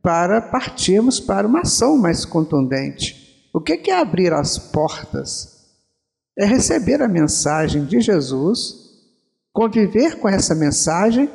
para 0.00 0.40
partirmos 0.40 1.18
para 1.18 1.46
uma 1.46 1.60
ação 1.60 1.96
mais 1.96 2.24
contundente. 2.24 3.48
O 3.52 3.60
que 3.60 3.90
é 3.90 3.98
abrir 3.98 4.32
as 4.32 4.58
portas? 4.58 5.54
É 6.38 6.44
receber 6.44 7.00
a 7.00 7.08
mensagem 7.08 7.84
de 7.84 8.00
Jesus, 8.00 8.74
conviver 9.52 10.18
com 10.18 10.28
essa 10.28 10.54
mensagem 10.54 11.30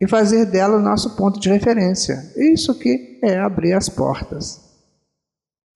e 0.00 0.08
fazer 0.08 0.46
dela 0.46 0.78
o 0.78 0.82
nosso 0.82 1.16
ponto 1.16 1.38
de 1.38 1.50
referência. 1.50 2.32
Isso 2.36 2.78
que 2.78 3.20
é 3.22 3.38
abrir 3.38 3.74
as 3.74 3.88
portas. 3.88 4.60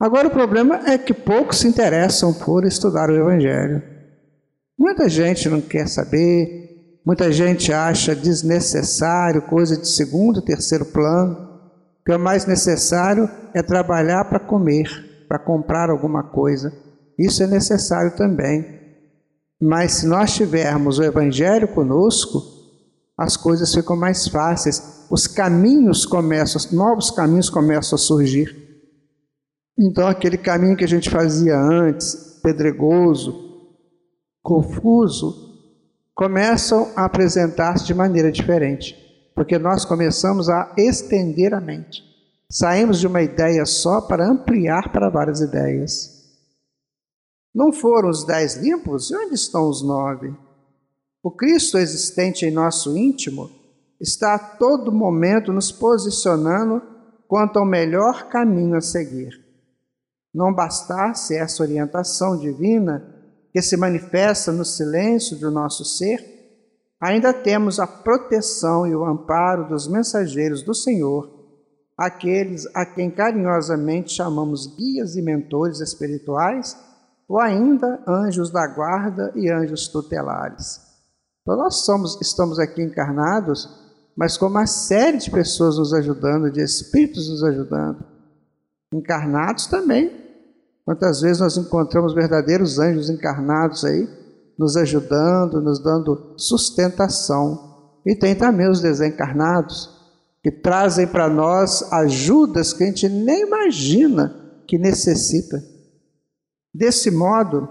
Agora 0.00 0.28
o 0.28 0.30
problema 0.30 0.88
é 0.88 0.96
que 0.96 1.12
poucos 1.12 1.58
se 1.58 1.68
interessam 1.68 2.32
por 2.32 2.64
estudar 2.64 3.10
o 3.10 3.16
Evangelho. 3.16 3.93
Muita 4.78 5.08
gente 5.08 5.48
não 5.48 5.60
quer 5.60 5.88
saber, 5.88 7.00
muita 7.04 7.30
gente 7.32 7.72
acha 7.72 8.14
desnecessário, 8.14 9.42
coisa 9.42 9.76
de 9.76 9.88
segundo, 9.88 10.42
terceiro 10.42 10.84
plano 10.84 11.54
que 12.04 12.12
o 12.12 12.18
mais 12.18 12.44
necessário 12.44 13.30
é 13.54 13.62
trabalhar 13.62 14.26
para 14.26 14.38
comer, 14.38 15.24
para 15.26 15.38
comprar 15.38 15.88
alguma 15.88 16.22
coisa. 16.22 16.72
Isso 17.18 17.42
é 17.42 17.46
necessário 17.46 18.14
também. 18.14 18.80
Mas 19.60 19.92
se 19.92 20.06
nós 20.06 20.34
tivermos 20.34 20.98
o 20.98 21.04
Evangelho 21.04 21.66
conosco, 21.68 22.42
as 23.16 23.36
coisas 23.36 23.72
ficam 23.72 23.96
mais 23.96 24.28
fáceis, 24.28 25.06
os 25.10 25.26
caminhos 25.26 26.04
começam, 26.04 26.58
os 26.58 26.70
novos 26.72 27.10
caminhos 27.10 27.48
começam 27.48 27.96
a 27.96 27.98
surgir. 27.98 28.54
Então, 29.78 30.06
aquele 30.06 30.36
caminho 30.36 30.76
que 30.76 30.84
a 30.84 30.88
gente 30.88 31.08
fazia 31.08 31.58
antes, 31.58 32.38
pedregoso, 32.42 33.43
confuso, 34.44 35.58
começam 36.14 36.92
a 36.94 37.04
apresentar-se 37.04 37.84
de 37.84 37.92
maneira 37.92 38.30
diferente 38.30 39.02
porque 39.34 39.58
nós 39.58 39.84
começamos 39.84 40.48
a 40.48 40.72
estender 40.78 41.52
a 41.52 41.60
mente. 41.60 42.02
Saímos 42.48 43.00
de 43.00 43.06
uma 43.06 43.20
ideia 43.20 43.66
só 43.66 44.00
para 44.00 44.28
ampliar 44.28 44.92
para 44.92 45.10
várias 45.10 45.40
ideias. 45.40 46.14
Não 47.52 47.72
foram 47.72 48.08
os 48.08 48.24
dez 48.24 48.54
limpos? 48.56 49.10
E 49.10 49.16
onde 49.16 49.34
estão 49.34 49.68
os 49.68 49.82
nove? 49.82 50.32
O 51.22 51.30
Cristo 51.30 51.78
existente 51.78 52.46
em 52.46 52.50
nosso 52.50 52.96
íntimo 52.96 53.50
está 54.00 54.34
a 54.34 54.38
todo 54.38 54.92
momento 54.92 55.52
nos 55.52 55.72
posicionando 55.72 56.82
quanto 57.26 57.58
ao 57.58 57.64
melhor 57.64 58.28
caminho 58.28 58.76
a 58.76 58.80
seguir. 58.80 59.42
Não 60.32 60.52
bastasse 60.52 61.34
essa 61.34 61.62
orientação 61.62 62.38
divina 62.38 63.13
que 63.54 63.62
se 63.62 63.76
manifesta 63.76 64.50
no 64.50 64.64
silêncio 64.64 65.38
do 65.38 65.48
nosso 65.48 65.84
ser, 65.84 66.18
ainda 67.00 67.32
temos 67.32 67.78
a 67.78 67.86
proteção 67.86 68.84
e 68.84 68.96
o 68.96 69.04
amparo 69.04 69.68
dos 69.68 69.86
mensageiros 69.86 70.60
do 70.60 70.74
Senhor, 70.74 71.32
aqueles 71.96 72.66
a 72.74 72.84
quem 72.84 73.08
carinhosamente 73.08 74.12
chamamos 74.12 74.66
guias 74.76 75.14
e 75.14 75.22
mentores 75.22 75.78
espirituais, 75.78 76.76
ou 77.28 77.38
ainda 77.38 78.02
anjos 78.08 78.50
da 78.50 78.66
guarda 78.66 79.32
e 79.36 79.48
anjos 79.48 79.86
tutelares. 79.86 80.80
Então 81.42 81.56
nós 81.56 81.84
somos, 81.84 82.20
estamos 82.20 82.58
aqui 82.58 82.82
encarnados, 82.82 83.68
mas 84.16 84.36
com 84.36 84.46
uma 84.46 84.66
série 84.66 85.18
de 85.18 85.30
pessoas 85.30 85.78
nos 85.78 85.94
ajudando, 85.94 86.50
de 86.50 86.60
espíritos 86.60 87.30
nos 87.30 87.44
ajudando. 87.44 88.04
Encarnados 88.92 89.68
também. 89.68 90.23
Quantas 90.84 91.22
vezes 91.22 91.40
nós 91.40 91.56
encontramos 91.56 92.14
verdadeiros 92.14 92.78
anjos 92.78 93.08
encarnados 93.08 93.84
aí, 93.84 94.06
nos 94.58 94.76
ajudando, 94.76 95.60
nos 95.60 95.82
dando 95.82 96.34
sustentação. 96.36 97.98
E 98.04 98.14
tem 98.14 98.34
também 98.34 98.68
os 98.68 98.80
desencarnados, 98.80 99.90
que 100.42 100.50
trazem 100.50 101.06
para 101.06 101.28
nós 101.28 101.90
ajudas 101.90 102.74
que 102.74 102.84
a 102.84 102.86
gente 102.86 103.08
nem 103.08 103.46
imagina 103.46 104.60
que 104.66 104.76
necessita. 104.76 105.62
Desse 106.72 107.10
modo, 107.10 107.66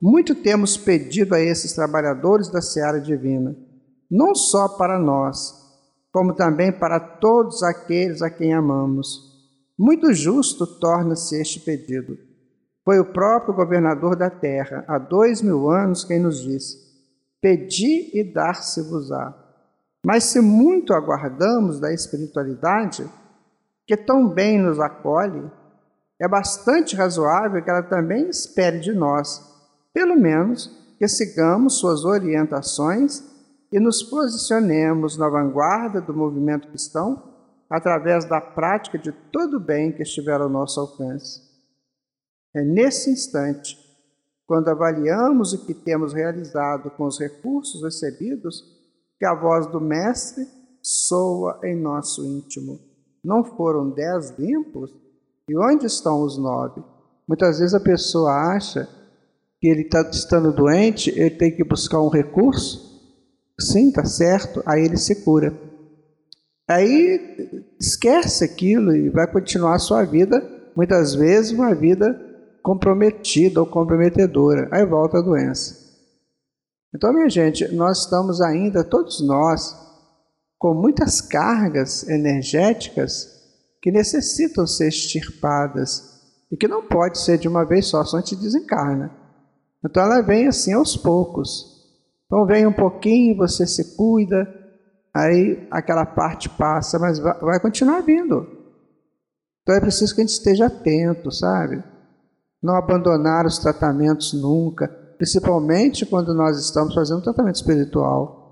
muito 0.00 0.34
temos 0.34 0.76
pedido 0.76 1.34
a 1.34 1.40
esses 1.40 1.72
trabalhadores 1.72 2.48
da 2.48 2.60
seara 2.60 3.00
divina, 3.00 3.56
não 4.10 4.34
só 4.34 4.68
para 4.68 4.98
nós, 4.98 5.54
como 6.12 6.34
também 6.34 6.70
para 6.70 7.00
todos 7.00 7.62
aqueles 7.62 8.20
a 8.20 8.28
quem 8.28 8.52
amamos. 8.52 9.32
Muito 9.78 10.12
justo 10.12 10.66
torna-se 10.66 11.40
este 11.40 11.60
pedido. 11.60 12.18
Foi 12.84 12.98
o 12.98 13.04
próprio 13.04 13.54
governador 13.54 14.16
da 14.16 14.28
terra, 14.28 14.84
há 14.88 14.98
dois 14.98 15.40
mil 15.40 15.70
anos, 15.70 16.04
quem 16.04 16.18
nos 16.18 16.40
disse: 16.40 16.78
Pedi 17.40 18.10
e 18.12 18.24
dar-se-vos-á. 18.24 19.34
Mas 20.04 20.24
se 20.24 20.40
muito 20.40 20.92
aguardamos 20.92 21.78
da 21.78 21.92
espiritualidade, 21.92 23.08
que 23.86 23.96
tão 23.96 24.28
bem 24.28 24.58
nos 24.58 24.80
acolhe, 24.80 25.48
é 26.20 26.26
bastante 26.26 26.96
razoável 26.96 27.62
que 27.62 27.70
ela 27.70 27.82
também 27.82 28.28
espere 28.28 28.80
de 28.80 28.92
nós, 28.92 29.40
pelo 29.92 30.16
menos 30.16 30.70
que 30.98 31.06
sigamos 31.06 31.74
suas 31.78 32.04
orientações 32.04 33.24
e 33.72 33.80
nos 33.80 34.02
posicionemos 34.02 35.16
na 35.16 35.28
vanguarda 35.28 36.00
do 36.00 36.14
movimento 36.14 36.68
cristão 36.68 37.22
através 37.68 38.24
da 38.24 38.40
prática 38.40 38.98
de 38.98 39.10
todo 39.10 39.56
o 39.56 39.60
bem 39.60 39.90
que 39.90 40.02
estiver 40.02 40.40
ao 40.40 40.48
nosso 40.48 40.78
alcance. 40.78 41.51
É 42.54 42.62
nesse 42.62 43.10
instante, 43.10 43.78
quando 44.46 44.68
avaliamos 44.68 45.52
o 45.52 45.64
que 45.64 45.72
temos 45.72 46.12
realizado 46.12 46.90
com 46.90 47.04
os 47.04 47.18
recursos 47.18 47.82
recebidos, 47.82 48.62
que 49.18 49.24
a 49.24 49.34
voz 49.34 49.66
do 49.66 49.80
Mestre 49.80 50.46
soa 50.82 51.60
em 51.64 51.74
nosso 51.74 52.24
íntimo. 52.24 52.78
Não 53.24 53.44
foram 53.44 53.90
dez 53.90 54.30
limpos? 54.38 54.90
E 55.48 55.56
onde 55.56 55.86
estão 55.86 56.22
os 56.22 56.36
nove? 56.36 56.82
Muitas 57.26 57.58
vezes 57.58 57.74
a 57.74 57.80
pessoa 57.80 58.32
acha 58.32 58.88
que 59.60 59.68
ele 59.68 59.82
está 59.82 60.02
estando 60.10 60.52
doente, 60.52 61.10
ele 61.10 61.30
tem 61.30 61.54
que 61.54 61.64
buscar 61.64 62.02
um 62.02 62.08
recurso. 62.08 62.92
Sim, 63.60 63.88
está 63.88 64.04
certo. 64.04 64.62
Aí 64.66 64.84
ele 64.84 64.96
se 64.96 65.24
cura. 65.24 65.56
Aí 66.68 67.64
esquece 67.80 68.44
aquilo 68.44 68.94
e 68.94 69.08
vai 69.08 69.30
continuar 69.30 69.76
a 69.76 69.78
sua 69.78 70.04
vida, 70.04 70.42
muitas 70.74 71.14
vezes 71.14 71.52
uma 71.52 71.74
vida 71.74 72.31
comprometida 72.62 73.60
ou 73.60 73.66
comprometedora. 73.66 74.68
Aí 74.70 74.84
volta 74.86 75.18
a 75.18 75.22
doença. 75.22 75.82
Então, 76.94 77.12
minha 77.12 77.28
gente, 77.28 77.66
nós 77.74 78.00
estamos 78.00 78.40
ainda, 78.40 78.84
todos 78.84 79.20
nós, 79.26 79.74
com 80.58 80.74
muitas 80.74 81.20
cargas 81.20 82.06
energéticas 82.08 83.42
que 83.82 83.90
necessitam 83.90 84.66
ser 84.66 84.88
extirpadas 84.88 86.12
e 86.52 86.56
que 86.56 86.68
não 86.68 86.86
pode 86.86 87.18
ser 87.18 87.38
de 87.38 87.48
uma 87.48 87.64
vez 87.64 87.86
só, 87.86 88.04
só 88.04 88.18
gente 88.18 88.36
desencarna. 88.36 89.10
Então 89.84 90.02
ela 90.02 90.20
vem 90.20 90.46
assim 90.46 90.72
aos 90.72 90.96
poucos. 90.96 91.82
Então 92.26 92.46
vem 92.46 92.66
um 92.66 92.72
pouquinho, 92.72 93.36
você 93.36 93.66
se 93.66 93.96
cuida, 93.96 94.46
aí 95.12 95.66
aquela 95.70 96.06
parte 96.06 96.48
passa, 96.48 96.98
mas 96.98 97.18
vai 97.18 97.58
continuar 97.58 98.00
vindo. 98.02 98.46
Então 99.62 99.74
é 99.74 99.80
preciso 99.80 100.14
que 100.14 100.20
a 100.20 100.24
gente 100.24 100.34
esteja 100.34 100.66
atento, 100.66 101.32
sabe? 101.32 101.82
Não 102.62 102.76
abandonar 102.76 103.44
os 103.44 103.58
tratamentos 103.58 104.32
nunca, 104.32 104.88
principalmente 105.18 106.06
quando 106.06 106.32
nós 106.32 106.58
estamos 106.58 106.94
fazendo 106.94 107.18
um 107.18 107.22
tratamento 107.22 107.56
espiritual. 107.56 108.42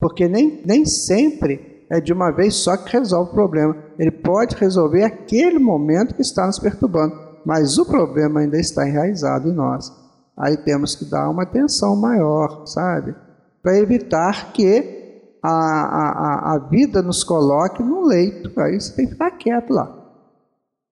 Porque 0.00 0.26
nem, 0.28 0.62
nem 0.64 0.84
sempre 0.84 1.86
é 1.90 2.00
de 2.00 2.12
uma 2.12 2.30
vez 2.30 2.54
só 2.54 2.76
que 2.76 2.92
resolve 2.92 3.30
o 3.30 3.34
problema. 3.34 3.76
Ele 3.98 4.10
pode 4.10 4.56
resolver 4.56 5.04
aquele 5.04 5.58
momento 5.58 6.14
que 6.14 6.22
está 6.22 6.46
nos 6.46 6.58
perturbando, 6.58 7.14
mas 7.44 7.78
o 7.78 7.84
problema 7.84 8.40
ainda 8.40 8.58
está 8.58 8.88
enraizado 8.88 9.48
em 9.48 9.54
nós. 9.54 9.92
Aí 10.36 10.56
temos 10.56 10.94
que 10.94 11.04
dar 11.04 11.28
uma 11.30 11.44
atenção 11.44 11.94
maior, 11.94 12.66
sabe? 12.66 13.14
Para 13.62 13.78
evitar 13.78 14.52
que 14.52 15.04
a, 15.42 15.50
a, 15.50 16.54
a 16.54 16.58
vida 16.58 17.02
nos 17.02 17.22
coloque 17.22 17.82
no 17.82 18.06
leito. 18.06 18.50
Aí 18.60 18.80
você 18.80 18.94
tem 18.96 19.06
que 19.06 19.12
ficar 19.12 19.30
quieto 19.32 19.72
lá. 19.72 19.94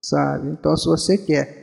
Sabe? 0.01 0.49
Então, 0.49 0.75
se 0.77 0.85
você 0.85 1.17
quer 1.17 1.62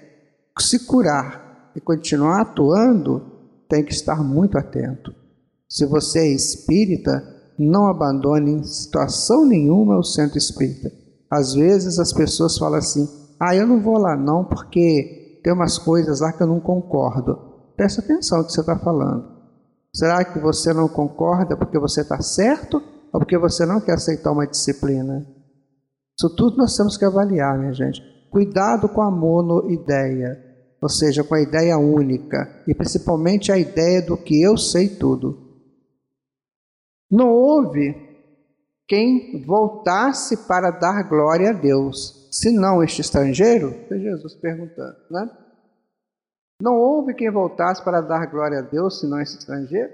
se 0.62 0.87
curar 0.87 1.70
e 1.75 1.81
continuar 1.81 2.42
atuando, 2.42 3.23
tem 3.68 3.85
que 3.85 3.92
estar 3.92 4.23
muito 4.23 4.59
atento. 4.59 5.14
Se 5.68 5.87
você 5.87 6.20
é 6.20 6.33
espírita, 6.33 7.23
não 7.59 7.87
abandone 7.87 8.53
em 8.53 8.64
situação 8.64 9.46
nenhuma 9.46 9.99
o 9.99 10.03
centro 10.03 10.38
espírita. 10.38 10.90
Às 11.31 11.55
vezes 11.55 11.99
as 11.99 12.12
pessoas 12.12 12.59
falam 12.59 12.79
assim: 12.79 13.09
ah, 13.38 13.55
eu 13.55 13.66
não 13.66 13.81
vou 13.81 13.99
lá 13.99 14.16
não 14.16 14.44
porque 14.44 15.40
tem 15.44 15.53
umas 15.53 15.79
coisas 15.79 16.20
lá 16.20 16.33
que 16.33 16.42
eu 16.42 16.46
não 16.46 16.61
concordo. 16.61 17.38
Presta 17.77 18.01
atenção 18.01 18.38
no 18.38 18.44
que 18.44 18.53
você 18.53 18.61
está 18.61 18.79
falando. 18.79 19.40
Será 19.94 20.25
que 20.25 20.38
você 20.38 20.73
não 20.73 20.88
concorda 20.88 21.57
porque 21.57 21.79
você 21.79 22.01
está 22.03 22.20
certo 22.20 22.83
ou 23.12 23.20
porque 23.20 23.38
você 23.38 23.64
não 23.64 23.81
quer 23.81 23.94
aceitar 23.94 24.33
uma 24.33 24.46
disciplina? 24.46 25.27
Isso 26.18 26.35
tudo 26.37 26.57
nós 26.57 26.77
temos 26.77 26.96
que 26.96 27.05
avaliar, 27.05 27.59
minha 27.59 27.73
gente. 27.73 28.01
Cuidado 28.31 28.88
com 28.88 29.03
a 29.03 29.11
monoideia, 29.11 30.38
ou 30.81 30.88
seja, 30.88 31.23
com 31.23 31.35
a 31.35 31.43
ideia 31.43 31.77
única, 31.79 32.62
e 32.66 32.75
principalmente 32.75 33.53
a 33.53 33.59
ideia 33.59 34.01
do 34.01 34.16
que 34.16 34.40
eu 34.43 34.57
sei 34.57 34.88
tudo. 34.88 35.51
Não 37.11 37.29
houve 37.29 37.95
quem 38.88 39.45
voltasse 39.45 40.49
para 40.49 40.71
dar 40.71 41.09
glória 41.09 41.51
a 41.51 41.53
Deus, 41.53 42.29
senão 42.33 42.83
este 42.83 43.03
estrangeiro? 43.03 43.75
Jesus 43.90 44.35
perguntando, 44.35 44.97
né? 45.11 45.31
Não 46.62 46.77
houve 46.77 47.14
quem 47.14 47.31
voltasse 47.31 47.83
para 47.83 48.01
dar 48.01 48.27
glória 48.27 48.59
a 48.59 48.62
Deus, 48.62 49.01
senão 49.01 49.21
esse 49.21 49.38
estrangeiro? 49.38 49.90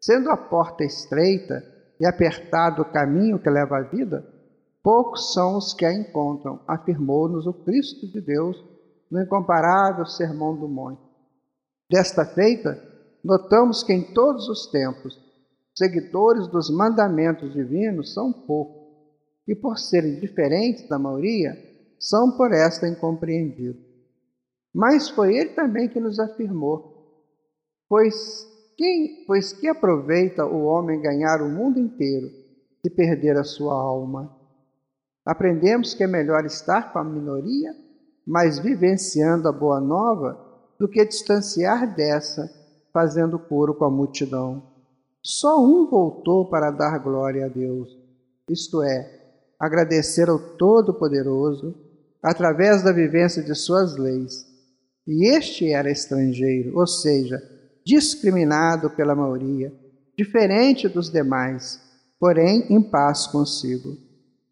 Sendo 0.00 0.30
a 0.30 0.36
porta 0.36 0.84
estreita 0.84 1.62
e 1.98 2.06
apertado 2.06 2.82
o 2.82 2.92
caminho 2.92 3.38
que 3.38 3.48
leva 3.48 3.78
à 3.78 3.82
vida, 3.82 4.26
poucos 4.82 5.32
são 5.32 5.56
os 5.56 5.72
que 5.72 5.84
a 5.84 5.92
encontram, 5.92 6.60
afirmou-nos 6.66 7.46
o 7.46 7.52
Cristo 7.52 8.06
de 8.08 8.20
Deus 8.20 8.71
no 9.12 9.20
incomparável 9.20 10.06
Sermão 10.06 10.56
do 10.56 10.66
Monte. 10.66 11.02
Desta 11.88 12.24
feita, 12.24 12.82
notamos 13.22 13.82
que 13.82 13.92
em 13.92 14.14
todos 14.14 14.48
os 14.48 14.70
tempos, 14.70 15.20
seguidores 15.74 16.48
dos 16.48 16.70
mandamentos 16.70 17.52
divinos 17.52 18.14
são 18.14 18.32
poucos, 18.32 18.80
e 19.46 19.54
por 19.54 19.78
serem 19.78 20.18
diferentes 20.18 20.88
da 20.88 20.98
maioria, 20.98 21.54
são 21.98 22.38
por 22.38 22.52
esta 22.52 22.88
incompreendidos. 22.88 23.84
Mas 24.74 25.10
foi 25.10 25.36
ele 25.36 25.50
também 25.50 25.90
que 25.90 26.00
nos 26.00 26.18
afirmou: 26.18 27.26
Pois 27.86 28.46
quem, 28.78 29.24
pois 29.26 29.52
que 29.52 29.68
aproveita 29.68 30.46
o 30.46 30.64
homem 30.64 31.02
ganhar 31.02 31.42
o 31.42 31.50
mundo 31.50 31.78
inteiro 31.78 32.30
e 32.82 32.88
perder 32.88 33.36
a 33.36 33.44
sua 33.44 33.74
alma? 33.74 34.34
Aprendemos 35.22 35.92
que 35.92 36.02
é 36.02 36.06
melhor 36.06 36.46
estar 36.46 36.94
com 36.94 36.98
a 36.98 37.04
minoria, 37.04 37.81
mas 38.26 38.58
vivenciando 38.58 39.48
a 39.48 39.52
boa 39.52 39.80
nova, 39.80 40.38
do 40.78 40.88
que 40.88 41.04
distanciar 41.04 41.94
dessa, 41.94 42.50
fazendo 42.92 43.38
coro 43.38 43.74
com 43.74 43.84
a 43.84 43.90
multidão. 43.90 44.62
Só 45.22 45.62
um 45.62 45.88
voltou 45.88 46.48
para 46.48 46.70
dar 46.70 46.98
glória 46.98 47.46
a 47.46 47.48
Deus, 47.48 47.96
isto 48.48 48.82
é, 48.82 49.20
agradecer 49.58 50.28
ao 50.28 50.38
Todo-Poderoso 50.38 51.74
através 52.22 52.82
da 52.82 52.92
vivência 52.92 53.42
de 53.42 53.54
suas 53.54 53.96
leis 53.96 54.52
e 55.06 55.28
este 55.28 55.72
era 55.72 55.90
estrangeiro, 55.90 56.78
ou 56.78 56.86
seja, 56.86 57.42
discriminado 57.84 58.90
pela 58.90 59.14
maioria, 59.14 59.72
diferente 60.16 60.88
dos 60.88 61.10
demais, 61.10 61.80
porém 62.20 62.66
em 62.70 62.80
paz 62.80 63.26
consigo. 63.26 63.96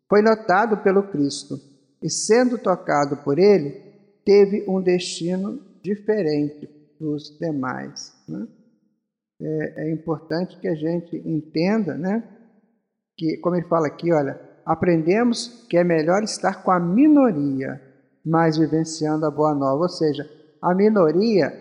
Foi 0.08 0.20
notado 0.22 0.78
pelo 0.78 1.04
Cristo 1.04 1.60
e, 2.02 2.08
sendo 2.08 2.58
tocado 2.58 3.18
por 3.18 3.38
ele, 3.38 3.90
teve 4.24 4.64
um 4.68 4.80
destino 4.80 5.60
diferente 5.82 6.68
dos 6.98 7.38
demais. 7.38 8.12
Né? 8.28 8.46
É, 9.40 9.84
é, 9.84 9.92
importante 9.92 10.58
que 10.58 10.68
a 10.68 10.74
gente 10.74 11.16
entenda, 11.16 11.94
né? 11.94 12.22
Que, 13.16 13.38
como 13.38 13.56
ele 13.56 13.66
fala 13.66 13.86
aqui, 13.86 14.12
olha, 14.12 14.40
aprendemos 14.64 15.66
que 15.68 15.76
é 15.76 15.84
melhor 15.84 16.22
estar 16.22 16.62
com 16.62 16.70
a 16.70 16.78
minoria, 16.78 17.80
mas 18.24 18.58
vivenciando 18.58 19.24
a 19.24 19.30
boa 19.30 19.54
nova, 19.54 19.82
ou 19.82 19.88
seja, 19.88 20.28
a 20.60 20.74
minoria 20.74 21.52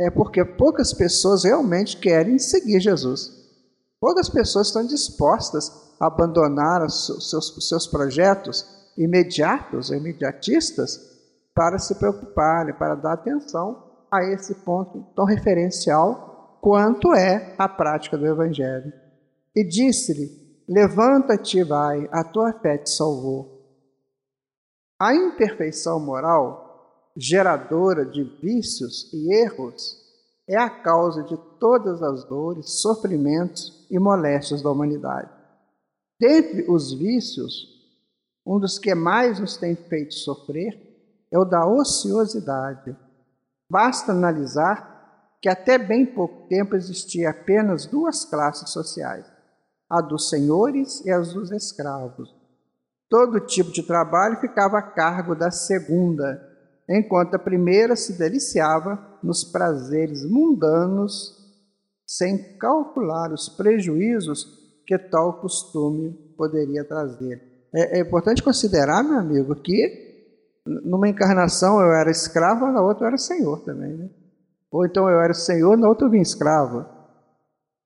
é 0.00 0.10
porque 0.10 0.44
poucas 0.44 0.92
pessoas 0.92 1.44
realmente 1.44 1.96
querem 1.96 2.38
seguir 2.38 2.80
Jesus. 2.80 3.40
Poucas 4.00 4.28
pessoas 4.28 4.66
estão 4.66 4.84
dispostas 4.84 5.70
a 6.00 6.08
abandonar 6.08 6.84
os 6.84 7.06
seus, 7.30 7.68
seus 7.68 7.86
projetos 7.86 8.81
imediatos, 8.96 9.90
imediatistas, 9.90 11.10
para 11.54 11.78
se 11.78 11.94
preocuparem, 11.96 12.74
para 12.74 12.94
dar 12.94 13.14
atenção 13.14 13.90
a 14.10 14.24
esse 14.24 14.54
ponto 14.56 15.06
tão 15.14 15.24
referencial 15.24 16.58
quanto 16.60 17.14
é 17.14 17.54
a 17.58 17.68
prática 17.68 18.16
do 18.16 18.26
Evangelho. 18.26 18.92
E 19.54 19.64
disse-lhe: 19.64 20.30
Levanta-te 20.68 21.58
e 21.58 21.64
vai, 21.64 22.08
a 22.10 22.24
tua 22.24 22.52
fé 22.54 22.78
te 22.78 22.90
salvou. 22.90 23.60
A 24.98 25.14
imperfeição 25.14 25.98
moral 25.98 26.72
geradora 27.16 28.04
de 28.04 28.22
vícios 28.24 29.12
e 29.12 29.32
erros, 29.34 30.00
é 30.48 30.56
a 30.56 30.68
causa 30.68 31.22
de 31.22 31.36
todas 31.58 32.02
as 32.02 32.24
dores, 32.24 32.80
sofrimentos 32.80 33.86
e 33.90 33.98
moléstias 33.98 34.60
da 34.62 34.70
humanidade. 34.70 35.30
Dentre 36.18 36.70
os 36.70 36.92
vícios, 36.92 37.71
um 38.44 38.58
dos 38.58 38.78
que 38.78 38.94
mais 38.94 39.38
nos 39.38 39.56
tem 39.56 39.74
feito 39.74 40.14
sofrer 40.14 40.92
é 41.30 41.38
o 41.38 41.44
da 41.44 41.66
ociosidade. 41.66 42.96
Basta 43.70 44.12
analisar 44.12 44.92
que 45.40 45.48
até 45.48 45.78
bem 45.78 46.04
pouco 46.06 46.46
tempo 46.48 46.76
existia 46.76 47.30
apenas 47.30 47.86
duas 47.86 48.24
classes 48.24 48.70
sociais, 48.70 49.26
a 49.88 50.00
dos 50.00 50.28
senhores 50.28 51.04
e 51.04 51.10
a 51.10 51.18
dos 51.18 51.50
escravos. 51.50 52.34
Todo 53.08 53.40
tipo 53.40 53.72
de 53.72 53.82
trabalho 53.82 54.40
ficava 54.40 54.78
a 54.78 54.82
cargo 54.82 55.34
da 55.34 55.50
segunda, 55.50 56.40
enquanto 56.88 57.34
a 57.34 57.38
primeira 57.38 57.96
se 57.96 58.18
deliciava 58.18 59.18
nos 59.22 59.44
prazeres 59.44 60.24
mundanos, 60.24 61.38
sem 62.06 62.56
calcular 62.58 63.32
os 63.32 63.48
prejuízos 63.48 64.44
que 64.86 64.98
tal 64.98 65.40
costume 65.40 66.12
poderia 66.36 66.84
trazer. 66.84 67.51
É, 67.74 67.98
é, 67.98 68.00
importante 68.00 68.42
considerar, 68.42 69.02
meu 69.02 69.18
amigo, 69.18 69.54
que 69.54 70.12
numa 70.66 71.08
encarnação 71.08 71.80
eu 71.80 71.92
era 71.92 72.10
escravo, 72.10 72.66
na 72.70 72.82
outra 72.82 73.04
eu 73.04 73.08
era 73.08 73.18
senhor 73.18 73.60
também. 73.64 73.96
Né? 73.96 74.10
Ou 74.70 74.84
então 74.84 75.08
eu 75.08 75.20
era 75.20 75.32
senhor, 75.32 75.76
na 75.76 75.88
outra 75.88 76.06
eu 76.06 76.10
vim 76.10 76.20
escravo. 76.20 76.84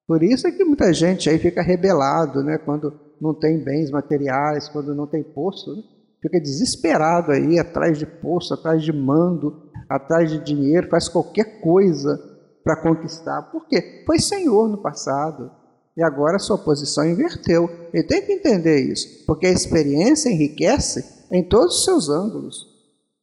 Por 0.07 0.23
isso 0.23 0.47
é 0.47 0.53
que 0.53 0.65
muita 0.65 0.93
gente 0.93 1.29
aí 1.31 1.39
fica 1.39 1.63
rebelado, 1.63 2.43
né? 2.43 2.59
quando 2.59 3.01
não 3.21 3.33
tem 3.33 3.63
bens 3.63 3.91
materiais, 3.91 4.69
quando 4.69 4.95
não 4.95 5.07
tem 5.07 5.23
posto. 5.23 5.75
Né? 5.75 5.83
Fica 6.21 6.41
desesperado 6.41 7.33
aí, 7.33 7.59
atrás 7.59 7.99
de 7.99 8.07
posto, 8.07 8.55
atrás 8.55 8.83
de 8.83 8.93
mando, 8.93 9.71
atrás 9.89 10.31
de 10.31 10.39
dinheiro, 10.39 10.89
faz 10.89 11.09
qualquer 11.09 11.61
coisa 11.61 12.19
para 12.65 12.77
conquistar. 12.83 13.43
Por 13.43 13.67
quê? 13.67 14.03
Foi 14.05 14.19
senhor 14.19 14.69
no 14.69 14.79
passado. 14.79 15.51
E 15.97 16.03
agora 16.03 16.39
sua 16.39 16.59
posição 16.59 17.09
inverteu. 17.09 17.69
Ele 17.93 18.03
tem 18.03 18.25
que 18.25 18.33
entender 18.33 18.81
isso, 18.81 19.25
porque 19.27 19.47
a 19.47 19.53
experiência 19.53 20.29
enriquece 20.29 21.25
em 21.31 21.43
todos 21.43 21.79
os 21.79 21.85
seus 21.85 22.09
ângulos. 22.09 22.67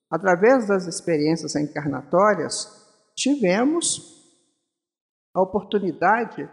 Através 0.10 0.68
das 0.68 0.88
experiências 0.88 1.56
encarnatórias, 1.56 2.68
tivemos 3.16 4.14
a 5.34 5.42
oportunidade 5.42 6.50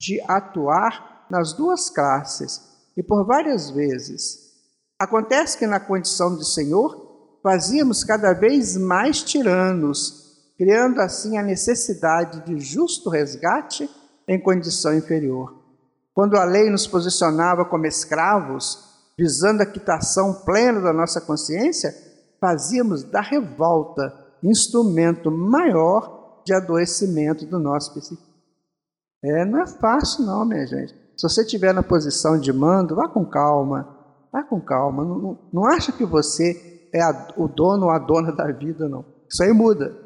de 0.00 0.20
atuar 0.28 1.26
nas 1.30 1.52
duas 1.52 1.88
classes 1.88 2.60
e 2.96 3.02
por 3.02 3.24
várias 3.24 3.70
vezes. 3.70 4.52
Acontece 4.98 5.58
que 5.58 5.66
na 5.66 5.80
condição 5.80 6.36
de 6.36 6.44
Senhor, 6.44 7.38
fazíamos 7.42 8.04
cada 8.04 8.32
vez 8.32 8.76
mais 8.76 9.22
tiranos, 9.22 10.52
criando 10.56 11.00
assim 11.00 11.36
a 11.36 11.42
necessidade 11.42 12.44
de 12.44 12.58
justo 12.60 13.10
resgate 13.10 13.88
em 14.26 14.40
condição 14.40 14.94
inferior. 14.94 15.62
Quando 16.14 16.36
a 16.36 16.44
lei 16.44 16.68
nos 16.70 16.86
posicionava 16.86 17.64
como 17.64 17.86
escravos, 17.86 18.92
visando 19.18 19.62
a 19.62 19.66
quitação 19.66 20.34
plena 20.44 20.80
da 20.80 20.92
nossa 20.92 21.20
consciência, 21.20 21.94
fazíamos 22.40 23.02
da 23.02 23.20
revolta 23.20 24.12
instrumento 24.42 25.30
maior 25.30 26.42
de 26.44 26.52
adoecimento 26.52 27.46
do 27.46 27.58
nosso 27.58 27.94
psique. 27.94 28.32
É, 29.24 29.44
não 29.44 29.60
é 29.60 29.66
fácil 29.66 30.24
não, 30.24 30.44
minha 30.44 30.66
gente. 30.66 30.92
Se 31.16 31.28
você 31.28 31.42
estiver 31.42 31.72
na 31.72 31.82
posição 31.82 32.38
de 32.38 32.52
mando, 32.52 32.96
vá 32.96 33.08
com 33.08 33.24
calma, 33.24 33.96
vá 34.32 34.42
com 34.42 34.60
calma. 34.60 35.04
Não, 35.04 35.18
não, 35.18 35.38
não 35.52 35.66
acha 35.66 35.92
que 35.92 36.04
você 36.04 36.88
é 36.92 37.00
a, 37.00 37.28
o 37.36 37.46
dono 37.46 37.84
ou 37.84 37.90
a 37.90 37.98
dona 37.98 38.32
da 38.32 38.50
vida, 38.50 38.88
não. 38.88 39.04
Isso 39.30 39.42
aí 39.42 39.52
muda. 39.52 39.96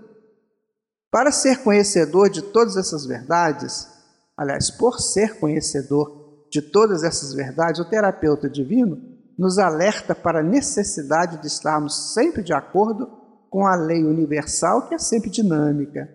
Para 1.11 1.33
ser 1.33 1.63
conhecedor 1.63 2.29
de 2.29 2.43
todas 2.43 2.77
essas 2.77 3.07
verdades, 3.07 3.96
aliás, 4.37 4.71
por 4.71 5.01
ser 5.01 5.39
conhecedor 5.39 6.47
de 6.51 6.63
todas 6.63 7.03
essas 7.03 7.33
verdades, 7.33 7.81
o 7.81 7.89
terapeuta 7.89 8.49
divino 8.49 9.01
nos 9.39 9.59
alerta 9.59 10.15
para 10.15 10.41
a 10.41 10.43
necessidade 10.43 11.41
de 11.41 11.47
estarmos 11.47 12.15
sempre 12.15 12.43
de 12.43 12.53
acordo 12.53 13.07
com 13.51 13.67
a 13.67 13.75
lei 13.75 14.05
universal 14.05 14.89
que 14.89 14.95
é 14.95 14.99
sempre 14.99 15.31
dinâmica. 15.31 16.09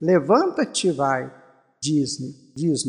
Levanta-te 0.00 0.90
vai, 0.90 1.32
diz-nos. 1.80 2.52
Diz 2.54 2.84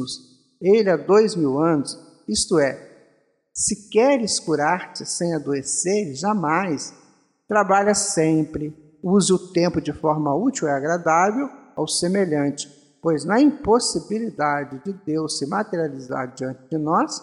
ele 0.61 0.89
há 0.89 0.97
dois 0.97 1.35
mil 1.35 1.59
anos, 1.59 1.97
isto 2.27 2.59
é, 2.59 2.95
se 3.53 3.89
queres 3.89 4.39
curar-te 4.39 5.05
sem 5.05 5.33
adoecer, 5.33 6.13
jamais. 6.15 6.93
Trabalha 7.47 7.93
sempre, 7.93 8.75
use 9.03 9.31
o 9.31 9.37
tempo 9.37 9.79
de 9.79 9.93
forma 9.93 10.35
útil 10.35 10.67
e 10.67 10.71
agradável 10.71 11.49
ao 11.75 11.87
semelhante, 11.87 12.67
pois 13.05 13.23
na 13.23 13.39
impossibilidade 13.39 14.83
de 14.83 14.91
Deus 14.91 15.37
se 15.37 15.45
materializar 15.45 16.33
diante 16.33 16.67
de 16.67 16.75
nós, 16.75 17.21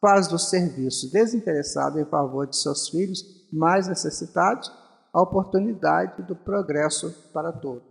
faz 0.00 0.28
do 0.28 0.38
serviço 0.38 1.10
desinteressado 1.10 1.98
em 1.98 2.04
favor 2.04 2.46
de 2.46 2.56
seus 2.56 2.88
filhos 2.88 3.24
mais 3.52 3.88
necessitados 3.88 4.70
a 5.12 5.20
oportunidade 5.20 6.22
do 6.22 6.36
progresso 6.36 7.10
para 7.32 7.50
todos. 7.50 7.82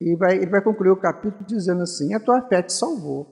E 0.00 0.16
vai, 0.16 0.36
ele 0.36 0.48
vai 0.48 0.62
concluir 0.62 0.88
o 0.88 0.96
capítulo 0.96 1.44
dizendo 1.44 1.82
assim: 1.82 2.14
A 2.14 2.20
tua 2.20 2.40
fé 2.48 2.62
te 2.62 2.72
salvou. 2.72 3.26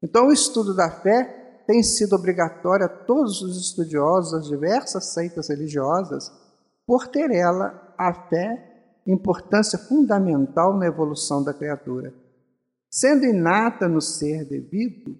Então, 0.00 0.28
o 0.28 0.32
estudo 0.32 0.76
da 0.76 0.88
fé 0.88 1.64
tem 1.66 1.82
sido 1.82 2.14
obrigatório 2.14 2.86
a 2.86 2.88
todos 2.88 3.42
os 3.42 3.60
estudiosos 3.60 4.30
das 4.30 4.46
diversas 4.46 5.12
seitas 5.12 5.48
religiosas, 5.48 6.30
por 6.86 7.08
ter 7.08 7.32
ela 7.32 7.92
a 7.98 8.14
fé 8.28 8.71
importância 9.06 9.78
fundamental 9.78 10.76
na 10.76 10.86
evolução 10.86 11.42
da 11.42 11.52
criatura. 11.52 12.12
Sendo 12.90 13.24
inata 13.24 13.88
no 13.88 14.00
ser 14.00 14.44
devido 14.44 15.16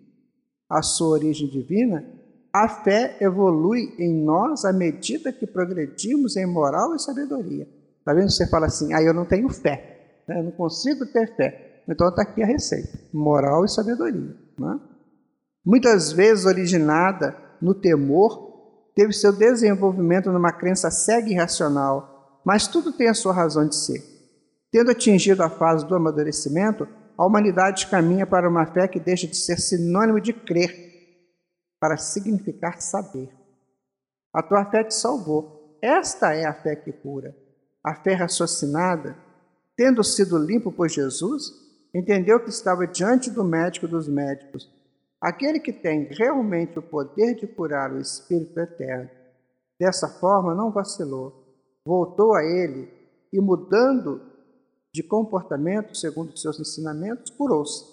à 0.68 0.83
sua 0.83 1.09
origem 1.09 1.49
divina, 1.49 2.05
a 2.53 2.68
fé 2.68 3.16
evolui 3.21 3.95
em 3.99 4.23
nós 4.23 4.64
à 4.64 4.73
medida 4.73 5.33
que 5.33 5.47
progredimos 5.47 6.37
em 6.37 6.45
moral 6.45 6.95
e 6.95 6.99
sabedoria. 6.99 7.66
Está 7.99 8.12
vendo? 8.12 8.31
Você 8.31 8.47
fala 8.49 8.66
assim, 8.66 8.92
ah, 8.92 9.03
eu 9.03 9.14
não 9.14 9.25
tenho 9.25 9.49
fé, 9.49 10.23
né? 10.29 10.38
eu 10.38 10.45
não 10.45 10.51
consigo 10.53 11.07
ter 11.07 11.35
fé. 11.35 11.83
Então 11.88 12.09
está 12.09 12.23
aqui 12.23 12.42
a 12.42 12.47
receita: 12.47 12.99
moral 13.12 13.64
e 13.64 13.68
sabedoria. 13.68 14.37
Né? 14.59 14.81
Muitas 15.64 16.12
vezes 16.12 16.45
originada 16.45 17.37
no 17.61 17.75
temor, 17.75 18.90
teve 18.95 19.12
seu 19.12 19.33
desenvolvimento 19.33 20.31
numa 20.31 20.53
crença 20.53 20.90
cega 20.90 21.29
e 21.29 21.33
irracional 21.33 22.12
mas 22.45 22.67
tudo 22.67 22.93
tem 22.93 23.09
a 23.09 23.15
sua 23.15 23.33
razão 23.33 23.67
de 23.67 23.77
ser. 23.77 24.03
Tendo 24.71 24.91
atingido 24.91 25.43
a 25.43 25.51
fase 25.51 25.87
do 25.87 25.95
amadurecimento, 25.95 26.89
a 27.17 27.27
humanidade 27.27 27.87
caminha 27.87 28.27
para 28.27 28.49
uma 28.49 28.67
fé 28.67 28.89
que 28.89 28.99
deixa 28.99 29.27
de 29.27 29.37
ser 29.37 29.59
sinônimo 29.59 30.21
de 30.21 30.33
crer, 30.33 30.91
para 31.79 31.97
significar 31.97 32.81
saber. 32.81 33.29
A 34.33 34.43
tua 34.43 34.65
fé 34.65 34.83
te 34.83 34.95
salvou. 34.95 35.79
Esta 35.83 36.33
é 36.33 36.47
a 36.47 36.55
fé 36.55 36.75
que 36.75 36.93
cura. 36.93 37.37
A 37.85 37.95
fé 37.95 38.15
raciocinada, 38.15 39.17
tendo 39.77 40.03
sido 40.03 40.39
limpo 40.39 40.73
por 40.73 40.89
Jesus, 40.89 41.53
entendeu 41.95 42.41
que 42.41 42.49
estava 42.49 42.87
diante 42.87 43.31
do 43.31 43.45
médico 43.45 43.87
dos 43.87 44.09
médicos, 44.09 44.71
aquele 45.21 45.61
que 45.61 45.73
tem 45.73 46.05
realmente 46.05 46.79
o 46.79 46.83
poder 46.83 47.35
de 47.35 47.47
curar 47.47 47.93
o 47.93 48.01
espírito 48.01 48.59
eterno. 48.59 49.11
Dessa 49.79 50.09
forma, 50.09 50.55
não 50.55 50.71
vacilou 50.71 51.42
voltou 51.87 52.35
a 52.35 52.45
ele 52.45 52.88
e, 53.33 53.40
mudando 53.40 54.21
de 54.95 55.03
comportamento 55.03 55.97
segundo 55.97 56.37
seus 56.37 56.61
ensinamentos, 56.61 57.31
curou-se, 57.31 57.85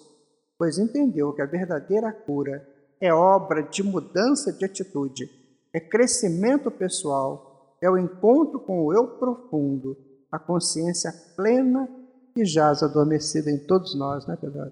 pois 0.58 0.78
entendeu 0.78 1.32
que 1.32 1.42
a 1.42 1.46
verdadeira 1.46 2.12
cura 2.12 2.66
é 3.00 3.12
obra 3.12 3.62
de 3.62 3.82
mudança 3.82 4.52
de 4.52 4.64
atitude, 4.64 5.28
é 5.74 5.80
crescimento 5.80 6.70
pessoal, 6.70 7.76
é 7.82 7.88
o 7.88 7.96
encontro 7.96 8.60
com 8.60 8.84
o 8.84 8.92
eu 8.92 9.18
profundo, 9.18 9.96
a 10.30 10.38
consciência 10.38 11.10
plena 11.34 11.88
que 12.34 12.44
jaz 12.44 12.82
adormecida 12.82 13.50
em 13.50 13.58
todos 13.66 13.98
nós, 13.98 14.26
né, 14.26 14.36
Pedro? 14.38 14.70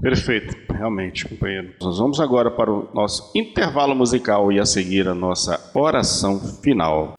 Perfeito, 0.00 0.54
realmente, 0.72 1.28
companheiro. 1.28 1.74
Nós 1.80 1.98
vamos 1.98 2.20
agora 2.20 2.50
para 2.50 2.72
o 2.72 2.92
nosso 2.94 3.30
intervalo 3.36 3.94
musical 3.94 4.52
e 4.52 4.60
a 4.60 4.66
seguir 4.66 5.08
a 5.08 5.14
nossa 5.14 5.58
oração 5.74 6.38
final 6.62 7.14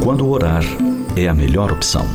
quando 0.00 0.26
orar 0.28 0.64
é 1.14 1.28
a 1.28 1.34
melhor 1.34 1.70
opção. 1.70 2.06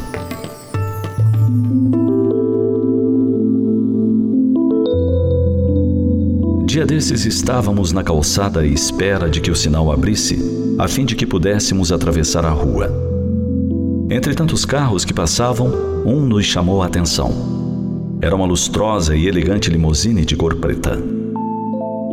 Dia 6.66 6.86
desses 6.86 7.26
estávamos 7.26 7.92
na 7.92 8.04
calçada 8.04 8.62
à 8.62 8.66
espera 8.66 9.30
de 9.30 9.40
que 9.40 9.52
o 9.52 9.56
sinal 9.56 9.92
abrisse, 9.92 10.76
a 10.80 10.88
fim 10.88 11.06
de 11.06 11.16
que 11.16 11.28
pudéssemos 11.28 11.92
atravessar 11.92 12.44
a 12.44 12.50
rua. 12.50 12.92
Entre 14.10 14.34
tantos 14.34 14.66
carros 14.66 15.06
que 15.06 15.14
passavam, 15.14 15.72
um 16.06 16.22
nos 16.22 16.46
chamou 16.46 16.82
a 16.82 16.88
atenção. 16.88 18.18
Era 18.20 18.36
uma 18.36 18.46
lustrosa 18.46 19.16
e 19.16 19.28
elegante 19.28 19.70
limusine 19.70 20.26
de 20.26 20.36
cor 20.36 20.56
preta. 20.56 20.98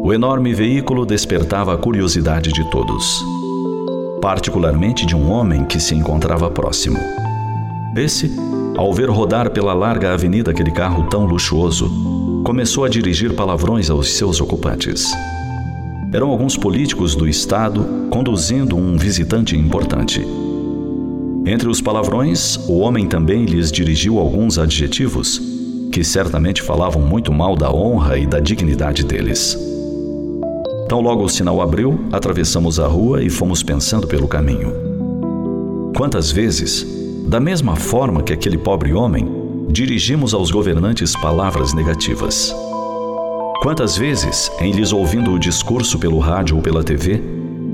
O 0.04 0.12
enorme 0.12 0.52
veículo 0.52 1.06
despertava 1.06 1.74
a 1.74 1.78
curiosidade 1.78 2.52
de 2.52 2.70
todos 2.70 3.41
particularmente 4.22 5.04
de 5.04 5.16
um 5.16 5.32
homem 5.32 5.64
que 5.64 5.80
se 5.80 5.96
encontrava 5.96 6.48
próximo. 6.48 6.96
Esse, 7.96 8.30
ao 8.76 8.94
ver 8.94 9.10
rodar 9.10 9.50
pela 9.50 9.74
larga 9.74 10.14
avenida 10.14 10.52
aquele 10.52 10.70
carro 10.70 11.08
tão 11.08 11.26
luxuoso, 11.26 11.90
começou 12.44 12.84
a 12.84 12.88
dirigir 12.88 13.34
palavrões 13.34 13.90
aos 13.90 14.12
seus 14.12 14.40
ocupantes. 14.40 15.10
Eram 16.12 16.30
alguns 16.30 16.56
políticos 16.56 17.16
do 17.16 17.28
Estado 17.28 18.06
conduzindo 18.10 18.76
um 18.76 18.96
visitante 18.96 19.56
importante. 19.56 20.24
Entre 21.44 21.68
os 21.68 21.80
palavrões, 21.80 22.56
o 22.68 22.78
homem 22.78 23.08
também 23.08 23.44
lhes 23.44 23.72
dirigiu 23.72 24.20
alguns 24.20 24.56
adjetivos 24.56 25.42
que 25.90 26.04
certamente 26.04 26.62
falavam 26.62 27.02
muito 27.02 27.32
mal 27.32 27.56
da 27.56 27.74
honra 27.74 28.16
e 28.16 28.24
da 28.24 28.38
dignidade 28.38 29.04
deles. 29.04 29.71
Tão 30.92 31.00
logo 31.00 31.24
o 31.24 31.28
sinal 31.30 31.62
abriu, 31.62 31.98
atravessamos 32.12 32.78
a 32.78 32.86
rua 32.86 33.24
e 33.24 33.30
fomos 33.30 33.62
pensando 33.62 34.06
pelo 34.06 34.28
caminho. 34.28 34.74
Quantas 35.96 36.30
vezes, 36.30 36.86
da 37.26 37.40
mesma 37.40 37.76
forma 37.76 38.22
que 38.22 38.30
aquele 38.30 38.58
pobre 38.58 38.92
homem, 38.92 39.26
dirigimos 39.70 40.34
aos 40.34 40.50
governantes 40.50 41.16
palavras 41.16 41.72
negativas? 41.72 42.54
Quantas 43.62 43.96
vezes, 43.96 44.52
em 44.60 44.70
lhes 44.70 44.92
ouvindo 44.92 45.32
o 45.32 45.38
discurso 45.38 45.98
pelo 45.98 46.18
rádio 46.18 46.56
ou 46.56 46.62
pela 46.62 46.84
TV, 46.84 47.22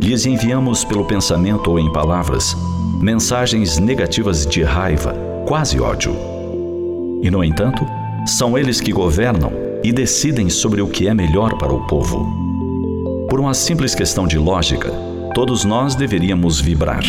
lhes 0.01 0.25
enviamos 0.25 0.85
pelo 0.85 1.05
pensamento 1.05 1.73
ou 1.73 1.81
em 1.81 1.93
palavras 1.93 2.57
mensagens 3.01 3.81
negativas 3.81 4.47
de 4.47 4.63
raiva, 4.63 5.13
quase 5.45 5.81
ódio? 5.81 6.15
E, 7.21 7.29
no 7.33 7.43
entanto, 7.43 7.85
são 8.25 8.57
eles 8.57 8.81
que 8.81 8.93
governam 8.93 9.51
e 9.83 9.91
decidem 9.91 10.49
sobre 10.49 10.81
o 10.81 10.87
que 10.87 11.09
é 11.09 11.15
melhor 11.15 11.59
para 11.59 11.73
o 11.73 11.85
povo. 11.89 12.48
Por 13.29 13.39
uma 13.39 13.53
simples 13.53 13.95
questão 13.95 14.27
de 14.27 14.39
lógica, 14.39 14.91
todos 15.35 15.63
nós 15.63 15.95
deveríamos 15.95 16.59
vibrar. 16.61 17.05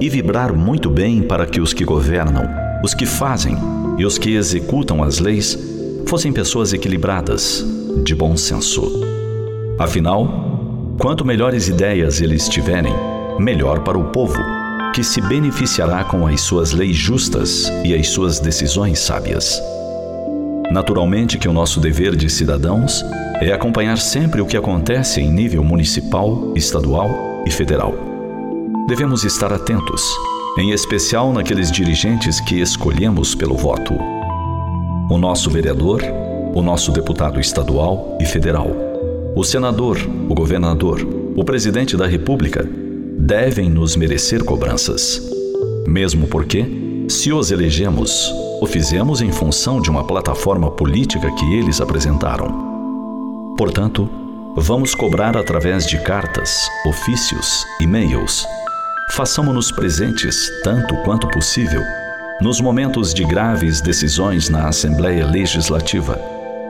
E 0.00 0.08
vibrar 0.08 0.54
muito 0.54 0.88
bem 0.88 1.20
para 1.20 1.44
que 1.44 1.60
os 1.60 1.74
que 1.74 1.84
governam, 1.84 2.48
os 2.82 2.94
que 2.94 3.04
fazem 3.04 3.54
e 3.98 4.06
os 4.06 4.16
que 4.16 4.36
executam 4.36 5.02
as 5.02 5.18
leis 5.18 5.58
fossem 6.06 6.32
pessoas 6.32 6.72
equilibradas, 6.72 7.62
de 8.02 8.14
bom 8.14 8.38
senso. 8.38 8.90
Afinal, 9.78 10.96
quanto 10.98 11.26
melhores 11.26 11.68
ideias 11.68 12.22
eles 12.22 12.48
tiverem, 12.48 12.94
melhor 13.38 13.80
para 13.80 13.98
o 13.98 14.04
povo, 14.04 14.40
que 14.94 15.04
se 15.04 15.20
beneficiará 15.20 16.04
com 16.04 16.26
as 16.26 16.40
suas 16.40 16.72
leis 16.72 16.96
justas 16.96 17.70
e 17.84 17.94
as 17.94 18.08
suas 18.08 18.40
decisões 18.40 18.98
sábias. 18.98 19.60
Naturalmente 20.74 21.38
que 21.38 21.48
o 21.48 21.52
nosso 21.52 21.78
dever 21.78 22.16
de 22.16 22.28
cidadãos 22.28 23.04
é 23.40 23.52
acompanhar 23.52 23.96
sempre 23.96 24.40
o 24.40 24.44
que 24.44 24.56
acontece 24.56 25.20
em 25.20 25.30
nível 25.30 25.62
municipal, 25.62 26.52
estadual 26.56 27.44
e 27.46 27.50
federal. 27.52 27.94
Devemos 28.88 29.22
estar 29.22 29.52
atentos, 29.52 30.02
em 30.58 30.72
especial 30.72 31.32
naqueles 31.32 31.70
dirigentes 31.70 32.40
que 32.40 32.60
escolhemos 32.60 33.36
pelo 33.36 33.56
voto. 33.56 33.94
O 35.08 35.16
nosso 35.16 35.48
vereador, 35.48 36.02
o 36.52 36.60
nosso 36.60 36.90
deputado 36.90 37.38
estadual 37.38 38.18
e 38.20 38.26
federal, 38.26 38.68
o 39.36 39.44
senador, 39.44 39.96
o 40.28 40.34
governador, 40.34 41.06
o 41.36 41.44
presidente 41.44 41.96
da 41.96 42.08
República 42.08 42.68
devem 43.16 43.70
nos 43.70 43.94
merecer 43.94 44.42
cobranças. 44.42 45.22
Mesmo 45.86 46.26
porque, 46.26 46.83
se 47.08 47.32
os 47.32 47.50
elegemos, 47.50 48.32
o 48.60 48.66
fizemos 48.66 49.20
em 49.20 49.30
função 49.30 49.80
de 49.80 49.90
uma 49.90 50.04
plataforma 50.04 50.70
política 50.70 51.30
que 51.32 51.54
eles 51.54 51.80
apresentaram. 51.80 53.54
Portanto, 53.58 54.08
vamos 54.56 54.94
cobrar 54.94 55.36
através 55.36 55.86
de 55.86 55.98
cartas, 56.02 56.68
ofícios, 56.86 57.64
e-mails. 57.80 58.46
Façamos-nos 59.12 59.70
presentes 59.70 60.50
tanto 60.62 60.96
quanto 61.02 61.28
possível 61.28 61.82
nos 62.40 62.60
momentos 62.60 63.14
de 63.14 63.24
graves 63.24 63.80
decisões 63.80 64.48
na 64.48 64.66
Assembleia 64.68 65.26
Legislativa, 65.26 66.20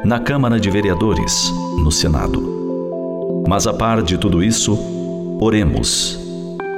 na 0.04 0.20
Câmara 0.20 0.60
de 0.60 0.70
Vereadores, 0.70 1.50
no 1.82 1.90
Senado. 1.90 3.44
Mas 3.48 3.66
a 3.66 3.72
par 3.72 4.02
de 4.02 4.18
tudo 4.18 4.42
isso, 4.42 4.78
oremos. 5.40 6.18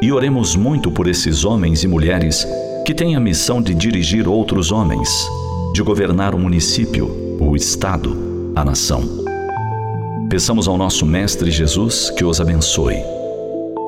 E 0.00 0.12
oremos 0.12 0.54
muito 0.54 0.90
por 0.90 1.08
esses 1.08 1.44
homens 1.44 1.82
e 1.82 1.88
mulheres 1.88 2.46
que 2.86 2.94
tem 2.94 3.16
a 3.16 3.20
missão 3.20 3.60
de 3.60 3.74
dirigir 3.74 4.28
outros 4.28 4.70
homens, 4.70 5.28
de 5.74 5.82
governar 5.82 6.36
o 6.36 6.38
município, 6.38 7.36
o 7.40 7.56
Estado, 7.56 8.52
a 8.54 8.64
nação. 8.64 9.02
Peçamos 10.30 10.68
ao 10.68 10.78
nosso 10.78 11.04
Mestre 11.04 11.50
Jesus 11.50 12.10
que 12.10 12.24
os 12.24 12.40
abençoe, 12.40 13.02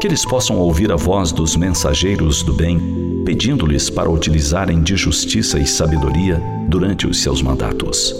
que 0.01 0.09
eles 0.09 0.27
possam 0.27 0.59
ouvir 0.59 0.91
a 0.91 0.97
voz 0.97 1.31
dos 1.31 1.55
mensageiros 1.55 2.43
do 2.43 2.53
bem, 2.53 3.23
pedindo-lhes 3.25 3.89
para 3.89 4.11
utilizarem 4.11 4.83
de 4.83 4.97
justiça 4.97 5.61
e 5.61 5.67
sabedoria 5.67 6.43
durante 6.67 7.07
os 7.07 7.23
seus 7.23 7.41
mandatos. 7.41 8.13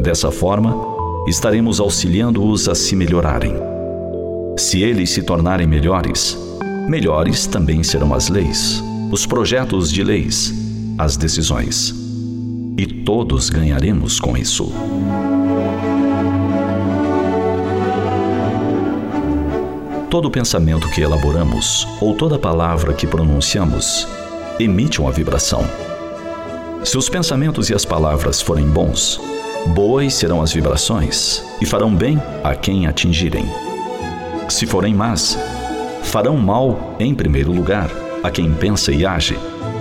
Dessa 0.00 0.30
forma, 0.30 0.76
estaremos 1.26 1.80
auxiliando-os 1.80 2.68
a 2.68 2.74
se 2.74 2.94
melhorarem. 2.94 3.54
Se 4.58 4.82
eles 4.82 5.08
se 5.08 5.22
tornarem 5.22 5.66
melhores, 5.66 6.36
melhores 6.86 7.46
também 7.46 7.82
serão 7.82 8.12
as 8.12 8.28
leis, 8.28 8.86
os 9.10 9.24
projetos 9.24 9.90
de 9.90 10.04
leis, 10.04 10.52
as 10.98 11.16
decisões. 11.16 11.94
E 12.76 12.86
todos 12.86 13.48
ganharemos 13.48 14.20
com 14.20 14.36
isso. 14.36 14.70
Todo 20.10 20.30
pensamento 20.30 20.88
que 20.90 21.00
elaboramos 21.00 21.86
ou 22.00 22.14
toda 22.14 22.38
palavra 22.38 22.92
que 22.92 23.06
pronunciamos 23.06 24.06
emite 24.60 25.00
uma 25.00 25.10
vibração. 25.10 25.64
Se 26.84 26.96
os 26.98 27.08
pensamentos 27.08 27.70
e 27.70 27.74
as 27.74 27.84
palavras 27.84 28.40
forem 28.40 28.66
bons, 28.66 29.20
boas 29.74 30.14
serão 30.14 30.42
as 30.42 30.52
vibrações 30.52 31.42
e 31.60 31.66
farão 31.66 31.94
bem 31.94 32.20
a 32.44 32.54
quem 32.54 32.86
atingirem. 32.86 33.46
Se 34.48 34.66
forem 34.66 34.94
más, 34.94 35.38
farão 36.04 36.36
mal 36.36 36.96
em 36.98 37.14
primeiro 37.14 37.52
lugar 37.52 37.90
a 38.28 38.30
quem 38.30 38.52
pensa 38.52 38.92
e 38.92 39.04
age, 39.04 39.38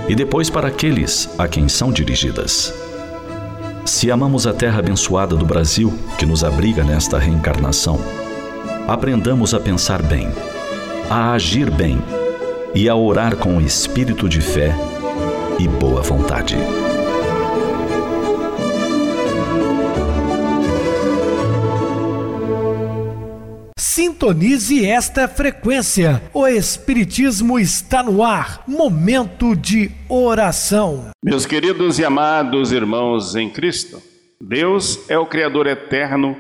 e 0.08 0.16
depois 0.16 0.50
para 0.50 0.70
aqueles 0.70 1.30
a 1.38 1.48
quem 1.48 1.68
são 1.68 1.92
dirigidas. 1.92 2.74
Se 3.86 4.10
amamos 4.10 4.48
a 4.48 4.54
terra 4.54 4.80
abençoada 4.80 5.36
do 5.36 5.46
Brasil, 5.46 5.94
que 6.18 6.26
nos 6.26 6.44
abriga 6.44 6.84
nesta 6.84 7.20
reencarnação, 7.20 8.00
aprendamos 8.88 9.54
a 9.54 9.60
pensar 9.60 10.02
bem, 10.02 10.30
a 11.10 11.34
agir 11.34 11.70
bem 11.70 12.02
e 12.74 12.88
a 12.88 12.96
orar 12.96 13.36
com 13.36 13.60
espírito 13.60 14.30
de 14.30 14.40
fé 14.40 14.74
e 15.60 15.68
boa 15.68 16.02
vontade. 16.02 16.56
Sintonize 24.18 24.84
esta 24.84 25.28
frequência. 25.28 26.24
O 26.34 26.48
Espiritismo 26.48 27.60
está 27.60 28.02
no 28.02 28.24
ar. 28.24 28.64
Momento 28.68 29.56
de 29.56 29.92
oração. 30.10 31.12
Meus 31.24 31.46
queridos 31.46 32.00
e 32.00 32.04
amados 32.04 32.72
irmãos 32.72 33.36
em 33.36 33.48
Cristo, 33.48 34.02
Deus 34.42 35.08
é 35.08 35.20
o 35.20 35.28
Criador 35.28 35.68
eterno, 35.68 36.36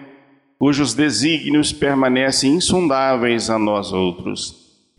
cujos 0.57 0.95
desígnios 0.95 1.71
permanecem 1.71 2.55
insondáveis 2.55 3.47
a 3.47 3.59
nós 3.59 3.93
outros. 3.93 4.55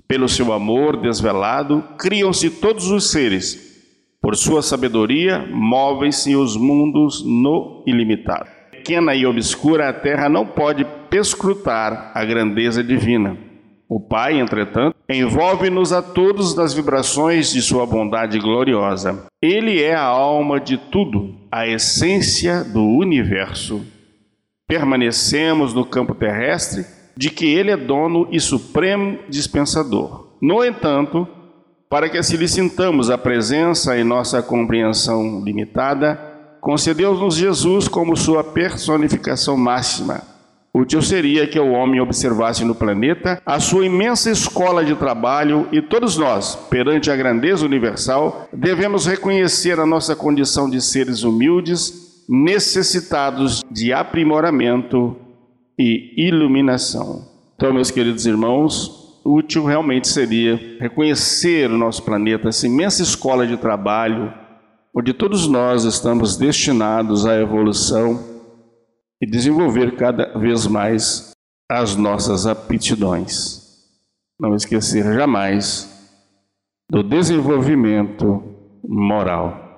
Pelo 0.07 0.29
seu 0.29 0.53
amor 0.53 1.03
desvelado, 1.03 1.83
criam-se 1.99 2.49
todos 2.49 2.93
os 2.93 3.11
seres. 3.11 3.59
Por 4.23 4.37
sua 4.37 4.63
sabedoria, 4.63 5.45
movem-se 5.51 6.37
os 6.37 6.57
mundos 6.57 7.25
no 7.27 7.83
ilimitado 7.89 8.59
pequena 8.89 9.15
e 9.15 9.27
obscura, 9.27 9.91
a 9.91 9.93
terra 9.93 10.31
não 10.31 10.47
pode 10.47 10.83
perscrutar 11.11 12.13
a 12.15 12.25
grandeza 12.25 12.83
divina. 12.83 13.37
O 13.89 13.99
Pai, 13.99 14.39
entretanto, 14.39 14.95
envolve-nos 15.09 15.93
a 15.93 16.03
todos 16.03 16.55
nas 16.55 16.75
vibrações 16.75 17.51
de 17.51 17.63
sua 17.63 17.87
bondade 17.87 18.39
gloriosa. 18.39 19.25
Ele 19.41 19.83
é 19.83 19.95
a 19.95 20.03
alma 20.03 20.61
de 20.61 20.77
tudo, 20.77 21.35
a 21.51 21.67
essência 21.67 22.63
do 22.63 22.85
universo. 22.85 23.83
Permanecemos 24.67 25.73
no 25.73 25.87
campo 25.87 26.15
terrestre 26.15 26.85
de 27.17 27.31
que 27.31 27.47
ele 27.47 27.71
é 27.71 27.77
dono 27.77 28.29
e 28.31 28.39
supremo 28.39 29.19
dispensador. 29.29 30.37
No 30.41 30.63
entanto, 30.63 31.27
para 31.89 32.11
que 32.11 32.19
assim 32.19 32.37
lhe 32.37 32.47
sintamos 32.47 33.09
a 33.09 33.17
presença 33.17 33.99
em 33.99 34.05
nossa 34.05 34.43
compreensão 34.43 35.43
limitada, 35.43 36.21
concedeu-nos 36.61 37.37
Jesus 37.37 37.89
como 37.89 38.15
sua 38.15 38.45
personificação 38.45 39.57
máxima. 39.57 40.23
Útil 40.73 41.01
seria 41.01 41.47
que 41.47 41.59
o 41.59 41.71
homem 41.73 42.01
observasse 42.01 42.65
no 42.65 42.75
planeta 42.75 43.41
a 43.45 43.59
sua 43.59 43.87
imensa 43.87 44.31
escola 44.31 44.85
de 44.85 44.95
trabalho 44.95 45.67
e 45.73 45.81
todos 45.81 46.17
nós, 46.19 46.55
perante 46.71 47.11
a 47.11 47.17
grandeza 47.17 47.65
universal, 47.65 48.49
devemos 48.53 49.07
reconhecer 49.07 49.81
a 49.81 49.87
nossa 49.87 50.15
condição 50.15 50.69
de 50.69 50.81
seres 50.81 51.23
humildes, 51.23 52.25
necessitados 52.29 53.65
de 53.71 53.93
aprimoramento 53.93 55.17
e 55.79 56.29
iluminação. 56.29 57.27
Então, 57.57 57.73
meus 57.73 57.91
queridos 57.91 58.27
irmãos, 58.27 59.21
útil 59.25 59.65
realmente 59.65 60.07
seria 60.07 60.61
reconhecer 60.79 61.71
o 61.71 61.79
nosso 61.79 62.03
planeta, 62.03 62.49
essa 62.49 62.67
imensa 62.67 63.03
escola 63.03 63.47
de 63.47 63.57
trabalho, 63.57 64.33
onde 64.95 65.13
todos 65.15 65.49
nós 65.49 65.85
estamos 65.85 66.37
destinados 66.37 67.27
à 67.27 67.35
evolução 67.35 68.38
e 69.21 69.27
desenvolver 69.27 69.97
cada 69.97 70.39
vez 70.39 70.67
mais 70.67 71.33
as 71.71 71.97
nossas 71.97 72.47
aptidões. 72.47 73.67
Não 74.41 74.55
esquecer 74.55 75.05
jamais 75.15 75.89
do 76.91 77.03
desenvolvimento 77.03 78.43
moral. 78.83 79.69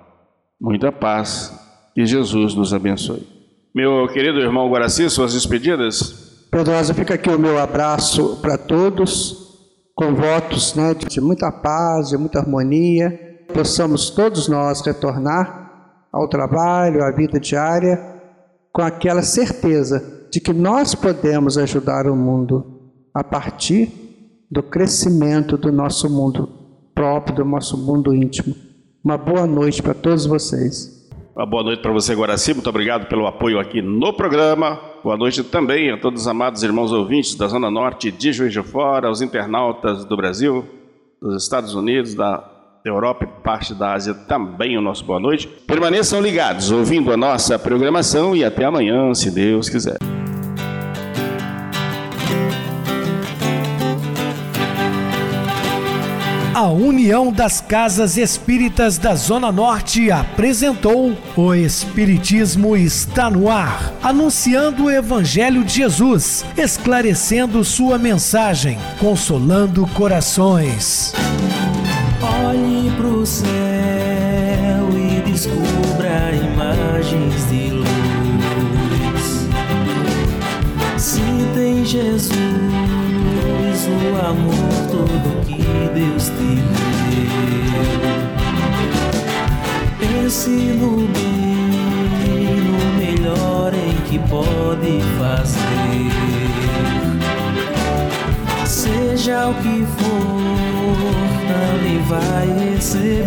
Muita 0.61 0.92
paz, 0.92 1.59
que 1.94 2.05
Jesus 2.07 2.55
nos 2.55 2.72
abençoe. 2.72 3.26
Meu 3.74 4.07
querido 4.09 4.38
irmão 4.40 4.68
Guaraci, 4.68 5.09
suas 5.09 5.33
despedidas? 5.33 6.46
Pedrosa, 6.50 6.92
fica 6.92 7.14
aqui 7.14 7.31
o 7.31 7.38
meu 7.38 7.59
abraço 7.59 8.38
para 8.42 8.59
todos, 8.59 9.59
com 9.94 10.14
votos 10.14 10.74
né, 10.74 10.94
de 10.94 11.20
muita 11.20 11.50
paz, 11.50 12.11
de 12.11 12.18
muita 12.18 12.40
harmonia, 12.40 13.44
possamos 13.53 14.11
todos 14.11 14.48
nós 14.48 14.81
retornar 14.85 15.70
ao 16.12 16.29
trabalho, 16.29 17.05
à 17.05 17.11
vida 17.11 17.38
diária, 17.38 18.19
com 18.72 18.83
aquela 18.83 19.22
certeza 19.22 20.28
de 20.30 20.40
que 20.40 20.52
nós 20.52 20.94
podemos 20.94 21.59
ajudar 21.59 22.06
o 22.06 22.14
mundo 22.14 22.80
a 23.12 23.24
partir 23.24 23.90
do 24.50 24.62
crescimento 24.62 25.56
do 25.56 25.72
nosso 25.72 26.09
mundo 26.09 26.48
próprio, 26.94 27.37
do 27.37 27.44
nosso 27.44 27.76
mundo 27.76 28.14
íntimo. 28.14 28.54
Uma 29.02 29.16
boa 29.16 29.46
noite 29.46 29.83
para 29.83 29.94
todos 29.94 30.26
vocês. 30.26 31.00
Uma 31.35 31.46
boa 31.46 31.62
noite 31.62 31.80
para 31.80 31.92
você, 31.92 32.14
Guaraci. 32.14 32.52
Muito 32.52 32.68
obrigado 32.68 33.06
pelo 33.06 33.26
apoio 33.26 33.59
aqui 33.59 33.80
no 33.80 34.12
programa. 34.12 34.78
Boa 35.02 35.16
noite 35.16 35.42
também 35.42 35.90
a 35.90 35.96
todos 35.98 36.22
os 36.22 36.28
amados 36.28 36.62
irmãos 36.62 36.92
ouvintes 36.92 37.35
da 37.35 37.46
Zona 37.48 37.70
Norte 37.70 38.11
de 38.11 38.33
Juiz 38.33 38.52
de 38.52 38.62
Fora, 38.62 39.09
aos 39.09 39.22
internautas 39.22 40.04
do 40.04 40.16
Brasil, 40.16 40.64
dos 41.20 41.42
Estados 41.42 41.74
Unidos, 41.74 42.14
da 42.14 42.49
Europa 42.85 43.25
e 43.25 43.43
parte 43.43 43.75
da 43.75 43.93
Ásia 43.93 44.14
também 44.14 44.77
o 44.79 44.81
nosso 44.81 45.05
boa 45.05 45.21
noite. 45.21 45.47
Permaneçam 45.66 46.21
ligados, 46.21 46.71
ouvindo 46.71 47.12
a 47.12 47.16
nossa 47.16 47.59
programação 47.59 48.35
e 48.35 48.45
até 48.45 48.64
amanhã, 48.64 49.12
se 49.14 49.31
Deus 49.31 49.69
quiser. 49.69 49.99
A 56.55 56.66
União 56.69 57.33
das 57.33 57.59
Casas 57.59 58.19
Espíritas 58.19 58.99
da 58.99 59.14
Zona 59.14 59.51
Norte 59.51 60.11
apresentou 60.11 61.16
O 61.35 61.55
Espiritismo 61.55 62.77
está 62.77 63.31
no 63.31 63.51
ar, 63.51 63.95
anunciando 64.03 64.85
o 64.85 64.90
Evangelho 64.90 65.64
de 65.64 65.77
Jesus, 65.77 66.45
esclarecendo 66.59 67.64
sua 67.64 67.97
mensagem, 67.97 68.79
consolando 68.99 69.87
corações. 69.95 71.14
Pro 73.20 73.26
céu 73.26 74.88
e 74.96 75.20
descubra 75.30 76.33
imagens 76.33 77.50
de 77.50 77.68
luz. 77.68 79.46
Se 80.96 81.20
tem 81.54 81.85
Jesus, 81.85 82.33
o 83.87 84.26
amor 84.26 84.72
todo 84.90 85.44
que 85.44 85.62
Deus 85.92 86.28
te 86.28 86.62
deu. 86.64 87.85
Pense 89.98 90.48
no 90.48 91.06
bem, 91.09 92.56
no 92.64 92.78
melhor 92.96 93.74
em 93.74 93.96
que 94.09 94.18
pode 94.30 94.98
fazer. 95.18 95.61
Seja 98.64 99.48
o 99.48 99.54
que 99.56 99.85
for, 99.98 100.60
também 101.81 101.99
vai 102.03 102.47
receber. 102.75 103.25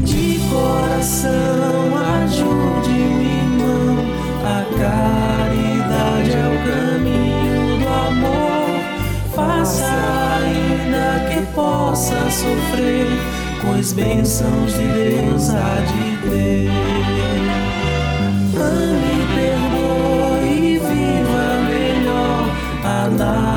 De 0.00 0.40
coração, 0.48 1.94
ajude 2.24 2.90
meu 2.90 3.22
irmão. 3.22 3.96
A 4.42 4.64
caridade 4.78 6.30
é 6.32 6.46
o 6.48 6.58
caminho 6.66 7.78
do 7.78 7.88
amor. 7.88 8.80
Faça 9.34 9.94
ainda 10.40 11.06
que 11.28 11.40
possa 11.54 12.16
sofrer, 12.30 13.06
pois 13.64 13.92
bênçãos 13.92 14.72
de 14.72 14.86
Deus 14.86 15.50
há 15.50 15.74
de 15.80 16.30
ter. 16.30 16.70
Ame, 18.58 19.16
perdoe 19.34 20.48
e 20.48 20.78
viva 20.78 21.46
melhor 21.68 22.46
a 22.84 23.55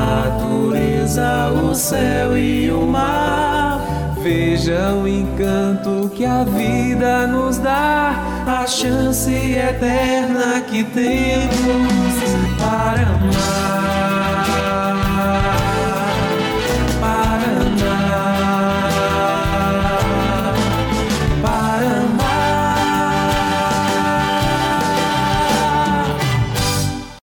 natureza, 1.10 1.50
o 1.50 1.74
céu 1.74 2.38
e 2.38 2.70
o 2.70 2.86
mar. 2.86 3.80
Veja 4.22 4.92
o 4.94 5.08
encanto 5.08 6.10
que 6.14 6.24
a 6.24 6.44
vida 6.44 7.26
nos 7.26 7.58
dá, 7.58 8.14
a 8.46 8.66
chance 8.66 9.32
eterna 9.32 10.60
que 10.60 10.84
temos 10.84 12.14
para 12.58 13.06
amar. 13.06 13.79